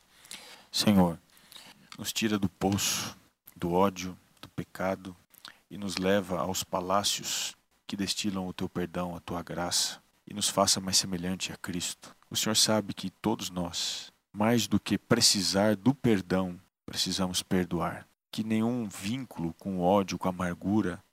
[0.72, 1.20] Senhor,
[1.98, 3.18] nos tira do poço,
[3.56, 5.16] do ódio, do pecado
[5.70, 7.56] e nos leva aos palácios
[7.86, 10.02] que destilam o teu perdão, a tua graça
[10.32, 12.16] e nos faça mais semelhante a Cristo.
[12.30, 18.08] O Senhor sabe que todos nós, mais do que precisar do perdão, precisamos perdoar.
[18.32, 21.04] Que nenhum vínculo com o ódio, com a amargura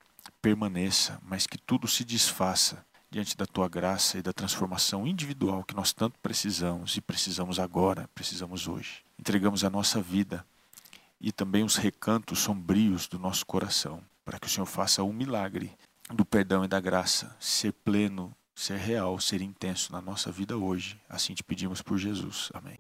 [0.41, 5.75] permaneça, mas que tudo se desfaça diante da tua graça e da transformação individual que
[5.75, 9.03] nós tanto precisamos e precisamos agora, precisamos hoje.
[9.19, 10.47] Entregamos a nossa vida
[11.21, 15.77] e também os recantos sombrios do nosso coração, para que o Senhor faça o milagre
[16.15, 20.99] do perdão e da graça ser pleno, ser real, ser intenso na nossa vida hoje.
[21.09, 22.51] Assim te pedimos por Jesus.
[22.53, 22.77] Amém.